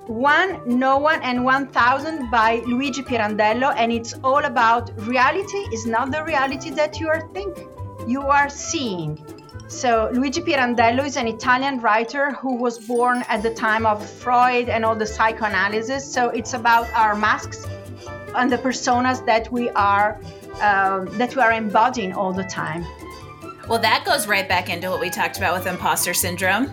one, 0.07 0.61
No 0.67 0.99
One, 0.99 1.23
and 1.23 1.45
1000 1.45 2.31
by 2.31 2.63
Luigi 2.67 3.03
Pirandello, 3.03 3.75
and 3.77 3.93
it's 3.93 4.15
all 4.25 4.45
about 4.45 4.91
reality 5.07 5.59
is 5.73 5.87
not 5.87 6.11
the 6.11 6.25
reality 6.25 6.71
that 6.71 6.99
you 6.99 7.09
are 7.09 7.29
thinking, 7.33 7.69
you 8.07 8.23
are 8.23 8.49
seeing. 8.49 9.25
So, 9.69 10.11
Luigi 10.13 10.41
Pirandello 10.41 11.07
is 11.07 11.17
an 11.17 11.29
Italian 11.29 11.81
writer 11.81 12.33
who 12.33 12.57
was 12.57 12.79
born 12.79 13.25
at 13.29 13.43
the 13.43 13.55
time 13.55 13.87
of 13.87 14.05
Freud 14.05 14.69
and 14.69 14.85
all 14.85 14.97
the 14.97 15.07
psychoanalysis. 15.07 16.05
So, 16.13 16.29
it's 16.31 16.53
about 16.53 16.93
our 16.95 17.15
masks 17.15 17.65
and 18.35 18.51
the 18.51 18.59
personas 18.59 19.25
that 19.27 19.51
we 19.53 19.71
are 19.71 20.21
uh, 20.61 21.05
that 21.17 21.35
we 21.35 21.43
are 21.43 21.53
embodying 21.53 22.13
all 22.13 22.33
the 22.33 22.45
time. 22.45 22.85
Well, 23.69 23.79
that 23.79 24.05
goes 24.05 24.27
right 24.27 24.49
back 24.49 24.69
into 24.69 24.91
what 24.91 25.01
we 25.01 25.09
talked 25.09 25.39
about 25.39 25.55
with 25.55 25.67
imposter 25.67 26.13
syndrome 26.13 26.71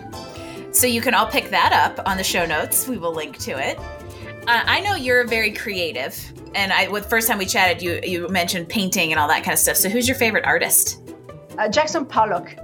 so 0.72 0.86
you 0.86 1.00
can 1.00 1.14
all 1.14 1.26
pick 1.26 1.50
that 1.50 1.72
up 1.72 2.06
on 2.06 2.16
the 2.16 2.24
show 2.24 2.46
notes. 2.46 2.86
We 2.88 2.98
will 2.98 3.14
link 3.14 3.38
to 3.38 3.52
it. 3.52 3.78
Uh, 4.46 4.62
I 4.64 4.80
know 4.80 4.94
you're 4.94 5.26
very 5.26 5.52
creative, 5.52 6.18
and 6.54 6.72
I, 6.72 6.86
the 6.86 7.02
first 7.02 7.28
time 7.28 7.38
we 7.38 7.46
chatted, 7.46 7.82
you 7.82 8.00
you 8.02 8.28
mentioned 8.28 8.68
painting 8.68 9.12
and 9.12 9.20
all 9.20 9.28
that 9.28 9.44
kind 9.44 9.52
of 9.52 9.58
stuff. 9.58 9.76
So 9.76 9.88
who's 9.88 10.08
your 10.08 10.16
favorite 10.16 10.44
artist? 10.44 11.00
Uh, 11.58 11.68
Jackson 11.68 12.06
Pollock. 12.06 12.56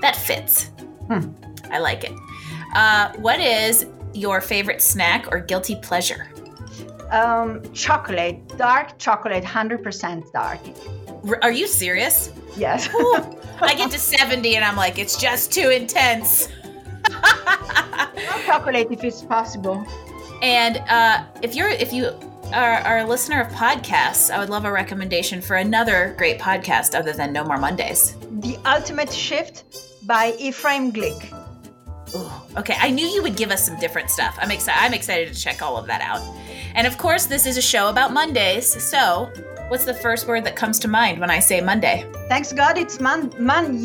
That 0.00 0.14
fits. 0.14 0.70
Hmm. 1.08 1.30
I 1.70 1.78
like 1.78 2.04
it. 2.04 2.12
Uh, 2.74 3.12
what 3.16 3.40
is 3.40 3.86
your 4.14 4.40
favorite 4.40 4.82
snack 4.82 5.26
or 5.32 5.40
guilty 5.40 5.76
pleasure? 5.76 6.28
Um, 7.10 7.62
chocolate, 7.72 8.56
dark 8.58 8.98
chocolate, 8.98 9.44
hundred 9.44 9.82
percent 9.82 10.30
dark. 10.32 10.60
R- 11.26 11.38
are 11.42 11.52
you 11.52 11.66
serious? 11.66 12.30
Yes. 12.56 12.88
I 13.60 13.74
get 13.74 13.90
to 13.92 13.98
70 13.98 14.56
and 14.56 14.64
I'm 14.64 14.76
like, 14.76 14.98
it's 14.98 15.16
just 15.16 15.52
too 15.52 15.70
intense. 15.70 16.48
I'll 17.10 18.42
calculate 18.44 18.88
if 18.90 19.04
it's 19.04 19.22
possible. 19.22 19.86
And 20.42 20.78
uh, 20.88 21.24
if 21.42 21.54
you're 21.54 21.68
if 21.68 21.92
you 21.92 22.10
are, 22.52 22.78
are, 22.80 22.98
a 23.00 23.06
listener 23.06 23.40
of 23.40 23.48
podcasts, 23.48 24.32
I 24.32 24.38
would 24.38 24.48
love 24.48 24.64
a 24.64 24.72
recommendation 24.72 25.42
for 25.42 25.56
another 25.56 26.14
great 26.16 26.38
podcast 26.38 26.98
other 26.98 27.12
than 27.12 27.32
No 27.32 27.44
More 27.44 27.58
Mondays. 27.58 28.16
The 28.40 28.56
Ultimate 28.64 29.12
Shift 29.12 29.64
by 30.06 30.34
Ephraim 30.38 30.92
Glick. 30.92 31.34
Ooh, 32.14 32.30
okay, 32.56 32.76
I 32.78 32.90
knew 32.90 33.06
you 33.06 33.22
would 33.22 33.36
give 33.36 33.50
us 33.50 33.66
some 33.66 33.78
different 33.78 34.10
stuff. 34.10 34.38
I'm 34.40 34.50
excited. 34.50 34.80
I'm 34.80 34.94
excited 34.94 35.32
to 35.32 35.38
check 35.38 35.60
all 35.60 35.76
of 35.76 35.86
that 35.86 36.00
out. 36.00 36.22
And 36.74 36.86
of 36.86 36.96
course, 36.96 37.26
this 37.26 37.44
is 37.44 37.56
a 37.56 37.62
show 37.62 37.90
about 37.90 38.12
Mondays. 38.12 38.66
So, 38.82 39.30
what's 39.68 39.84
the 39.84 39.94
first 39.94 40.26
word 40.26 40.44
that 40.44 40.56
comes 40.56 40.78
to 40.80 40.88
mind 40.88 41.20
when 41.20 41.30
I 41.30 41.40
say 41.40 41.60
Monday? 41.60 42.10
Thanks 42.28 42.52
God, 42.52 42.78
it's 42.78 43.00
man 43.00 43.32
man 43.38 43.82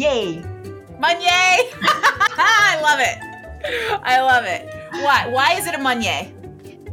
Monday. 1.04 1.70
I 1.84 2.80
love 2.82 3.02
it. 3.02 4.00
I 4.06 4.22
love 4.22 4.46
it. 4.46 4.70
Why? 5.04 5.28
Why 5.28 5.52
is 5.60 5.68
it 5.68 5.76
a 5.76 5.78
Monday? 5.78 6.34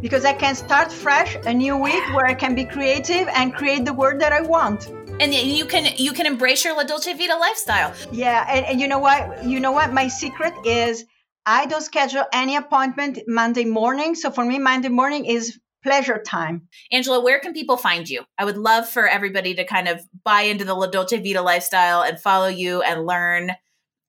Because 0.01 0.25
I 0.25 0.33
can 0.33 0.57
start 0.57 0.91
fresh, 0.91 1.37
a 1.47 1.55
new 1.55 1.77
week 1.77 2.03
where 2.13 2.27
I 2.27 2.35
can 2.35 2.57
be 2.57 2.65
creative 2.65 3.29
and 3.29 3.55
create 3.55 3.85
the 3.85 3.93
word 3.93 4.21
that 4.21 4.33
I 4.33 4.41
want. 4.41 4.89
And 5.21 5.33
you 5.33 5.65
can 5.65 5.95
you 5.97 6.13
can 6.13 6.27
embrace 6.27 6.65
your 6.65 6.75
La 6.75 6.83
Dolce 6.83 7.13
Vita 7.15 7.37
lifestyle. 7.37 7.95
Yeah, 8.11 8.45
and, 8.51 8.67
and 8.67 8.81
you 8.81 8.89
know 8.89 8.99
what? 8.99 9.45
You 9.45 9.61
know 9.61 9.71
what? 9.71 9.93
My 9.93 10.09
secret 10.09 10.55
is 10.65 11.05
I 11.47 11.67
don't 11.67 11.81
schedule 11.81 12.25
any 12.33 12.57
appointment 12.57 13.21
Monday 13.29 13.65
morning. 13.65 14.17
So 14.17 14.33
for 14.33 14.45
me, 14.45 14.59
Monday 14.59 14.89
morning 14.89 15.25
is 15.25 15.57
pleasure 15.85 16.21
time. 16.21 16.67
Angela, 16.91 17.23
where 17.23 17.39
can 17.39 17.53
people 17.53 17.77
find 17.77 18.09
you? 18.09 18.25
I 18.37 18.45
would 18.45 18.59
love 18.59 18.89
for 18.89 19.07
everybody 19.07 19.55
to 19.55 19.65
kind 19.65 19.87
of 19.87 20.01
buy 20.25 20.43
into 20.51 20.65
the 20.65 20.75
La 20.75 20.89
Dolce 20.89 21.19
Vita 21.19 21.43
lifestyle 21.43 22.03
and 22.03 22.19
follow 22.19 22.49
you 22.49 22.83
and 22.83 23.07
learn 23.07 23.53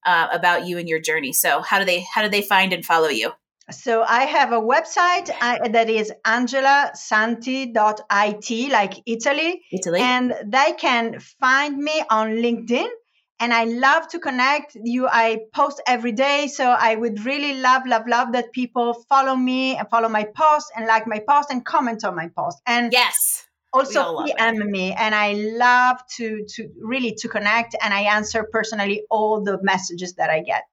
uh, 0.05 0.27
about 0.31 0.67
you 0.67 0.77
and 0.77 0.87
your 0.87 0.99
journey. 0.99 1.33
So 1.33 1.61
how 1.61 1.79
do 1.79 1.85
they 1.85 2.05
how 2.13 2.23
do 2.23 2.29
they 2.29 2.41
find 2.41 2.73
and 2.73 2.85
follow 2.85 3.09
you? 3.09 3.31
So 3.71 4.03
I 4.03 4.23
have 4.23 4.51
a 4.51 4.59
website 4.59 5.29
uh, 5.39 5.69
that 5.69 5.89
is 5.89 6.11
angelasanti.it, 6.25 8.71
like 8.71 8.93
Italy. 9.05 9.61
Italy. 9.71 10.01
And 10.01 10.33
they 10.45 10.73
can 10.77 11.19
find 11.39 11.77
me 11.77 12.03
on 12.09 12.31
LinkedIn. 12.31 12.89
And 13.39 13.53
I 13.53 13.63
love 13.63 14.09
to 14.09 14.19
connect 14.19 14.75
you. 14.75 15.07
I 15.07 15.39
post 15.53 15.81
every 15.87 16.11
day. 16.11 16.47
So 16.47 16.65
I 16.65 16.95
would 16.95 17.25
really 17.25 17.59
love, 17.59 17.83
love, 17.87 18.07
love 18.07 18.33
that 18.33 18.51
people 18.51 18.93
follow 19.09 19.35
me 19.35 19.77
and 19.77 19.89
follow 19.89 20.09
my 20.09 20.27
post 20.35 20.71
and 20.75 20.85
like 20.85 21.07
my 21.07 21.23
post 21.27 21.49
and 21.49 21.65
comment 21.65 22.03
on 22.03 22.15
my 22.15 22.27
post. 22.27 22.61
And 22.67 22.93
yes. 22.93 23.47
Also 23.73 24.23
PM 24.25 24.71
me, 24.71 24.93
and 24.93 25.15
I 25.15 25.33
love 25.33 25.97
to 26.17 26.45
to 26.55 26.69
really 26.79 27.15
to 27.19 27.27
connect, 27.27 27.75
and 27.81 27.93
I 27.93 28.01
answer 28.01 28.47
personally 28.51 29.03
all 29.09 29.43
the 29.43 29.59
messages 29.61 30.13
that 30.15 30.29
I 30.29 30.41
get 30.41 30.63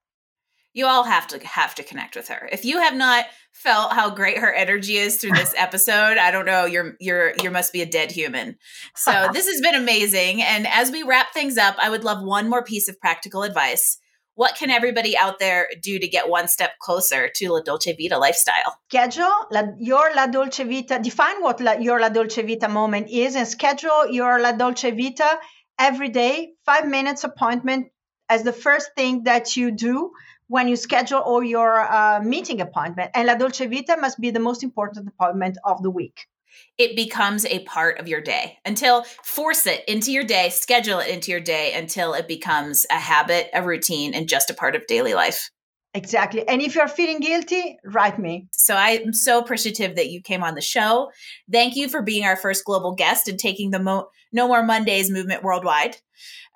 you 0.79 0.87
all 0.87 1.03
have 1.03 1.27
to 1.27 1.45
have 1.45 1.75
to 1.75 1.83
connect 1.83 2.15
with 2.15 2.29
her. 2.29 2.49
If 2.53 2.65
you 2.65 2.81
have 2.81 2.95
not 2.95 3.27
felt 3.53 3.93
how 3.93 4.11
great 4.11 4.39
her 4.39 4.53
energy 4.53 4.97
is 4.97 5.17
through 5.17 5.33
this 5.33 5.53
episode, 5.59 6.19
I 6.19 6.31
don't 6.31 6.47
know, 6.47 6.67
you're 6.67 6.95
you're 7.01 7.35
you 7.43 7.51
must 7.51 7.73
be 7.73 7.83
a 7.83 7.87
dead 7.87 8.13
human. 8.13 8.57
So 8.95 9.29
this 9.33 9.47
has 9.47 9.61
been 9.61 9.75
amazing 9.75 10.41
and 10.41 10.67
as 10.69 10.93
we 10.93 11.03
wrap 11.03 11.33
things 11.33 11.59
up, 11.59 11.75
I 11.79 11.91
would 11.91 12.05
love 12.05 12.23
one 12.23 12.49
more 12.49 12.63
piece 12.63 12.89
of 12.89 13.01
practical 13.01 13.43
advice. 13.43 13.99
What 14.39 14.55
can 14.55 14.71
everybody 14.71 15.19
out 15.19 15.41
there 15.41 15.67
do 15.83 15.99
to 15.99 16.07
get 16.07 16.29
one 16.29 16.47
step 16.47 16.79
closer 16.79 17.29
to 17.29 17.49
La 17.49 17.61
Dolce 17.61 17.93
Vita 17.93 18.17
lifestyle? 18.19 18.79
Schedule 18.89 19.35
la, 19.51 19.63
your 19.81 20.13
La 20.15 20.29
Dolce 20.29 20.63
Vita, 20.63 21.01
define 21.03 21.43
what 21.43 21.61
la, 21.61 21.73
your 21.73 21.99
La 21.99 22.09
Dolce 22.09 22.43
Vita 22.43 22.69
moment 22.69 23.11
is, 23.11 23.35
and 23.35 23.49
schedule 23.49 24.07
your 24.09 24.39
La 24.39 24.53
Dolce 24.53 24.93
Vita 24.93 25.41
every 25.77 26.11
day, 26.11 26.53
five 26.65 26.87
minutes 26.87 27.25
appointment 27.25 27.89
as 28.29 28.45
the 28.45 28.53
first 28.53 28.91
thing 28.95 29.25
that 29.25 29.57
you 29.57 29.73
do 29.73 30.13
when 30.47 30.69
you 30.69 30.77
schedule 30.77 31.19
all 31.19 31.43
your 31.43 31.81
uh, 31.81 32.21
meeting 32.23 32.61
appointment. 32.61 33.11
And 33.15 33.27
La 33.27 33.35
Dolce 33.35 33.67
Vita 33.67 33.97
must 33.97 34.21
be 34.21 34.31
the 34.31 34.39
most 34.39 34.63
important 34.63 35.09
appointment 35.09 35.59
of 35.65 35.83
the 35.83 35.91
week. 35.91 36.29
It 36.79 36.97
becomes 36.97 37.45
a 37.45 37.61
part 37.61 37.99
of 37.99 38.09
your 38.09 38.21
day 38.21 38.59
until 38.65 39.05
force 39.25 39.67
it 39.67 39.85
into 39.89 40.13
your 40.13 40.25
day, 40.25 40.51
schedule 40.51 41.01
it 41.01 41.09
into 41.09 41.31
your 41.31 41.41
day 41.41 41.73
until 41.75 42.15
it 42.15 42.29
becomes 42.29 42.87
a 42.91 42.99
habit, 42.99 43.51
a 43.53 43.63
routine, 43.63 44.15
and 44.15 44.29
just 44.29 44.51
a 44.51 44.55
part 44.55 44.77
of 44.77 44.87
daily 44.87 45.15
life. 45.15 45.51
Exactly. 45.95 46.47
And 46.47 46.61
if 46.61 46.75
you're 46.75 46.87
feeling 46.87 47.19
guilty, 47.19 47.79
write 47.85 48.19
me. 48.19 48.47
So 48.53 48.75
I'm 48.75 49.13
so 49.13 49.39
appreciative 49.39 49.97
that 49.97 50.11
you 50.11 50.21
came 50.21 50.45
on 50.45 50.55
the 50.55 50.61
show. 50.61 51.11
Thank 51.51 51.77
you 51.77 51.89
for 51.89 52.03
being 52.03 52.25
our 52.25 52.37
first 52.37 52.65
global 52.65 52.95
guest 52.95 53.27
and 53.27 53.39
taking 53.39 53.71
the 53.71 53.79
Mo- 53.79 54.09
No 54.33 54.47
More 54.47 54.63
Mondays 54.63 55.11
movement 55.11 55.43
worldwide. 55.43 55.97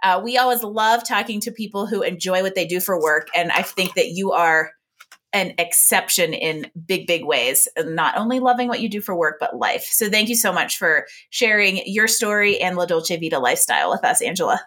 Uh, 0.03 0.21
we 0.23 0.37
always 0.37 0.63
love 0.63 1.03
talking 1.05 1.41
to 1.41 1.51
people 1.51 1.87
who 1.87 2.03
enjoy 2.03 2.43
what 2.43 2.55
they 2.55 2.67
do 2.67 2.79
for 2.79 3.01
work. 3.01 3.29
And 3.35 3.51
I 3.51 3.63
think 3.63 3.95
that 3.95 4.09
you 4.09 4.33
are 4.33 4.73
an 5.33 5.55
exception 5.59 6.35
in 6.35 6.71
big, 6.87 7.07
big 7.07 7.25
ways, 7.25 7.69
not 7.79 8.17
only 8.17 8.39
loving 8.39 8.69
what 8.69 8.81
you 8.81 8.89
do 8.89 9.01
for 9.01 9.15
work, 9.15 9.37
but 9.41 9.57
life. 9.57 9.89
So 9.91 10.11
thank 10.11 10.29
you 10.29 10.35
so 10.35 10.53
much 10.53 10.77
for 10.77 11.07
sharing 11.31 11.83
your 11.87 12.09
story 12.09 12.61
and 12.61 12.77
La 12.77 12.87
Dolce 12.87 13.17
Vita 13.17 13.39
lifestyle 13.39 13.91
with 13.91 14.05
us, 14.05 14.21
Angela. 14.21 14.61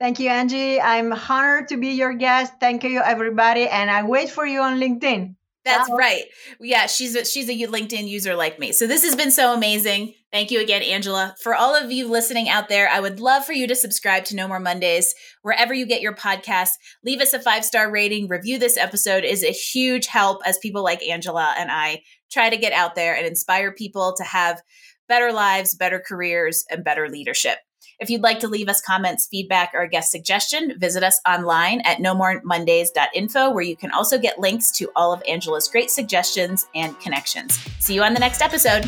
Thank 0.00 0.20
you, 0.20 0.28
Angie. 0.28 0.80
I'm 0.80 1.12
honored 1.12 1.68
to 1.68 1.76
be 1.76 1.88
your 1.88 2.14
guest. 2.14 2.54
Thank 2.60 2.84
you, 2.84 3.00
everybody. 3.00 3.68
And 3.68 3.90
I 3.90 4.04
wait 4.04 4.30
for 4.30 4.46
you 4.46 4.60
on 4.60 4.78
LinkedIn. 4.78 5.34
That's 5.64 5.90
right. 5.90 6.24
Yeah, 6.60 6.86
she's 6.86 7.14
a, 7.14 7.24
she's 7.24 7.48
a 7.48 7.52
LinkedIn 7.52 8.08
user 8.08 8.34
like 8.34 8.58
me. 8.58 8.72
So 8.72 8.86
this 8.86 9.04
has 9.04 9.16
been 9.16 9.30
so 9.30 9.52
amazing. 9.52 10.14
Thank 10.30 10.50
you 10.50 10.60
again, 10.60 10.82
Angela. 10.82 11.34
For 11.42 11.54
all 11.54 11.74
of 11.74 11.90
you 11.90 12.06
listening 12.06 12.50
out 12.50 12.68
there, 12.68 12.88
I 12.90 13.00
would 13.00 13.18
love 13.18 13.46
for 13.46 13.54
you 13.54 13.66
to 13.66 13.74
subscribe 13.74 14.26
to 14.26 14.36
No 14.36 14.46
More 14.46 14.60
Mondays 14.60 15.14
wherever 15.40 15.72
you 15.72 15.86
get 15.86 16.02
your 16.02 16.14
podcasts. 16.14 16.72
Leave 17.02 17.20
us 17.20 17.32
a 17.32 17.40
five 17.40 17.64
star 17.64 17.90
rating. 17.90 18.28
Review 18.28 18.58
this 18.58 18.76
episode 18.76 19.24
is 19.24 19.42
a 19.42 19.52
huge 19.52 20.06
help 20.06 20.42
as 20.44 20.58
people 20.58 20.84
like 20.84 21.02
Angela 21.02 21.54
and 21.58 21.70
I 21.70 22.02
try 22.30 22.50
to 22.50 22.58
get 22.58 22.74
out 22.74 22.94
there 22.94 23.16
and 23.16 23.26
inspire 23.26 23.72
people 23.72 24.14
to 24.18 24.24
have 24.24 24.60
better 25.08 25.32
lives, 25.32 25.74
better 25.74 26.02
careers, 26.06 26.62
and 26.70 26.84
better 26.84 27.08
leadership. 27.08 27.58
If 27.98 28.10
you'd 28.10 28.22
like 28.22 28.38
to 28.40 28.48
leave 28.48 28.68
us 28.68 28.80
comments, 28.80 29.26
feedback, 29.28 29.72
or 29.74 29.82
a 29.82 29.88
guest 29.88 30.12
suggestion, 30.12 30.78
visit 30.78 31.02
us 31.02 31.20
online 31.26 31.80
at 31.80 31.98
nomoremondays.info, 31.98 33.50
where 33.50 33.64
you 33.64 33.76
can 33.76 33.90
also 33.90 34.18
get 34.18 34.38
links 34.38 34.70
to 34.72 34.90
all 34.94 35.12
of 35.12 35.22
Angela's 35.26 35.68
great 35.68 35.90
suggestions 35.90 36.66
and 36.76 36.98
connections. 37.00 37.58
See 37.80 37.94
you 37.94 38.02
on 38.04 38.14
the 38.14 38.20
next 38.20 38.40
episode. 38.40 38.84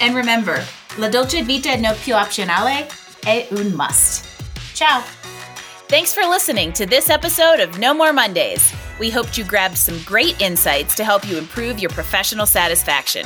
And 0.00 0.14
remember, 0.14 0.64
la 0.96 1.08
dolce 1.08 1.42
vita 1.42 1.76
no 1.76 1.94
più 1.94 2.14
opzionale 2.14 2.86
è 3.24 3.46
un 3.50 3.74
must. 3.74 4.26
Ciao. 4.74 5.02
Thanks 5.88 6.12
for 6.12 6.24
listening 6.26 6.72
to 6.72 6.86
this 6.86 7.10
episode 7.10 7.60
of 7.60 7.78
No 7.78 7.94
More 7.94 8.12
Mondays. 8.12 8.72
We 9.00 9.10
hoped 9.10 9.38
you 9.38 9.44
grabbed 9.44 9.78
some 9.78 9.98
great 10.04 10.40
insights 10.40 10.94
to 10.96 11.04
help 11.04 11.26
you 11.26 11.38
improve 11.38 11.78
your 11.78 11.90
professional 11.90 12.46
satisfaction 12.46 13.24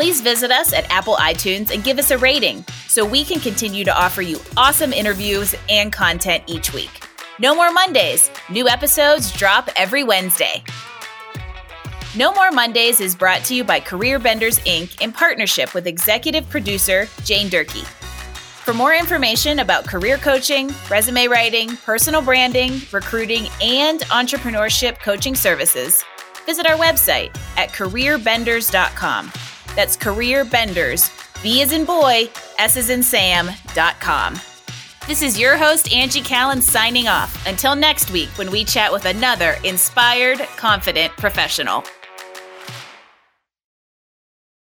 please 0.00 0.22
visit 0.22 0.50
us 0.50 0.72
at 0.72 0.90
Apple 0.90 1.16
iTunes 1.16 1.70
and 1.70 1.84
give 1.84 1.98
us 1.98 2.10
a 2.10 2.16
rating 2.16 2.64
so 2.88 3.04
we 3.04 3.22
can 3.22 3.38
continue 3.38 3.84
to 3.84 3.94
offer 3.94 4.22
you 4.22 4.40
awesome 4.56 4.94
interviews 4.94 5.54
and 5.68 5.92
content 5.92 6.42
each 6.46 6.72
week. 6.72 7.04
No 7.38 7.54
More 7.54 7.70
Mondays. 7.70 8.30
New 8.48 8.66
episodes 8.66 9.30
drop 9.30 9.68
every 9.76 10.02
Wednesday. 10.02 10.64
No 12.16 12.32
More 12.32 12.50
Mondays 12.50 12.98
is 12.98 13.14
brought 13.14 13.44
to 13.44 13.54
you 13.54 13.62
by 13.62 13.78
Career 13.78 14.18
Benders 14.18 14.58
Inc. 14.60 15.00
in 15.00 15.12
partnership 15.12 15.74
with 15.74 15.86
executive 15.86 16.48
producer 16.50 17.06
Jane 17.22 17.48
Durkee. 17.48 17.84
For 18.64 18.74
more 18.74 18.96
information 18.96 19.60
about 19.60 19.86
career 19.86 20.16
coaching, 20.18 20.72
resume 20.90 21.28
writing, 21.28 21.76
personal 21.76 22.20
branding, 22.20 22.80
recruiting, 22.90 23.46
and 23.62 24.00
entrepreneurship 24.00 24.98
coaching 24.98 25.36
services, 25.36 26.02
visit 26.46 26.66
our 26.66 26.76
website 26.76 27.32
at 27.56 27.68
careerbenders.com. 27.68 29.30
That's 29.76 29.96
Career 29.96 30.44
Benders, 30.44 31.12
B 31.44 31.60
is 31.60 31.72
in 31.72 31.84
boy, 31.84 32.28
S 32.58 32.76
is 32.76 32.90
in 32.90 33.04
Sam.com. 33.04 34.34
This 35.06 35.22
is 35.22 35.38
your 35.38 35.56
host, 35.56 35.92
Angie 35.92 36.22
Callen, 36.22 36.60
signing 36.60 37.06
off. 37.06 37.46
Until 37.46 37.76
next 37.76 38.10
week, 38.10 38.30
when 38.30 38.50
we 38.50 38.64
chat 38.64 38.92
with 38.92 39.04
another 39.04 39.54
inspired, 39.62 40.40
confident 40.56 41.12
professional. 41.16 41.84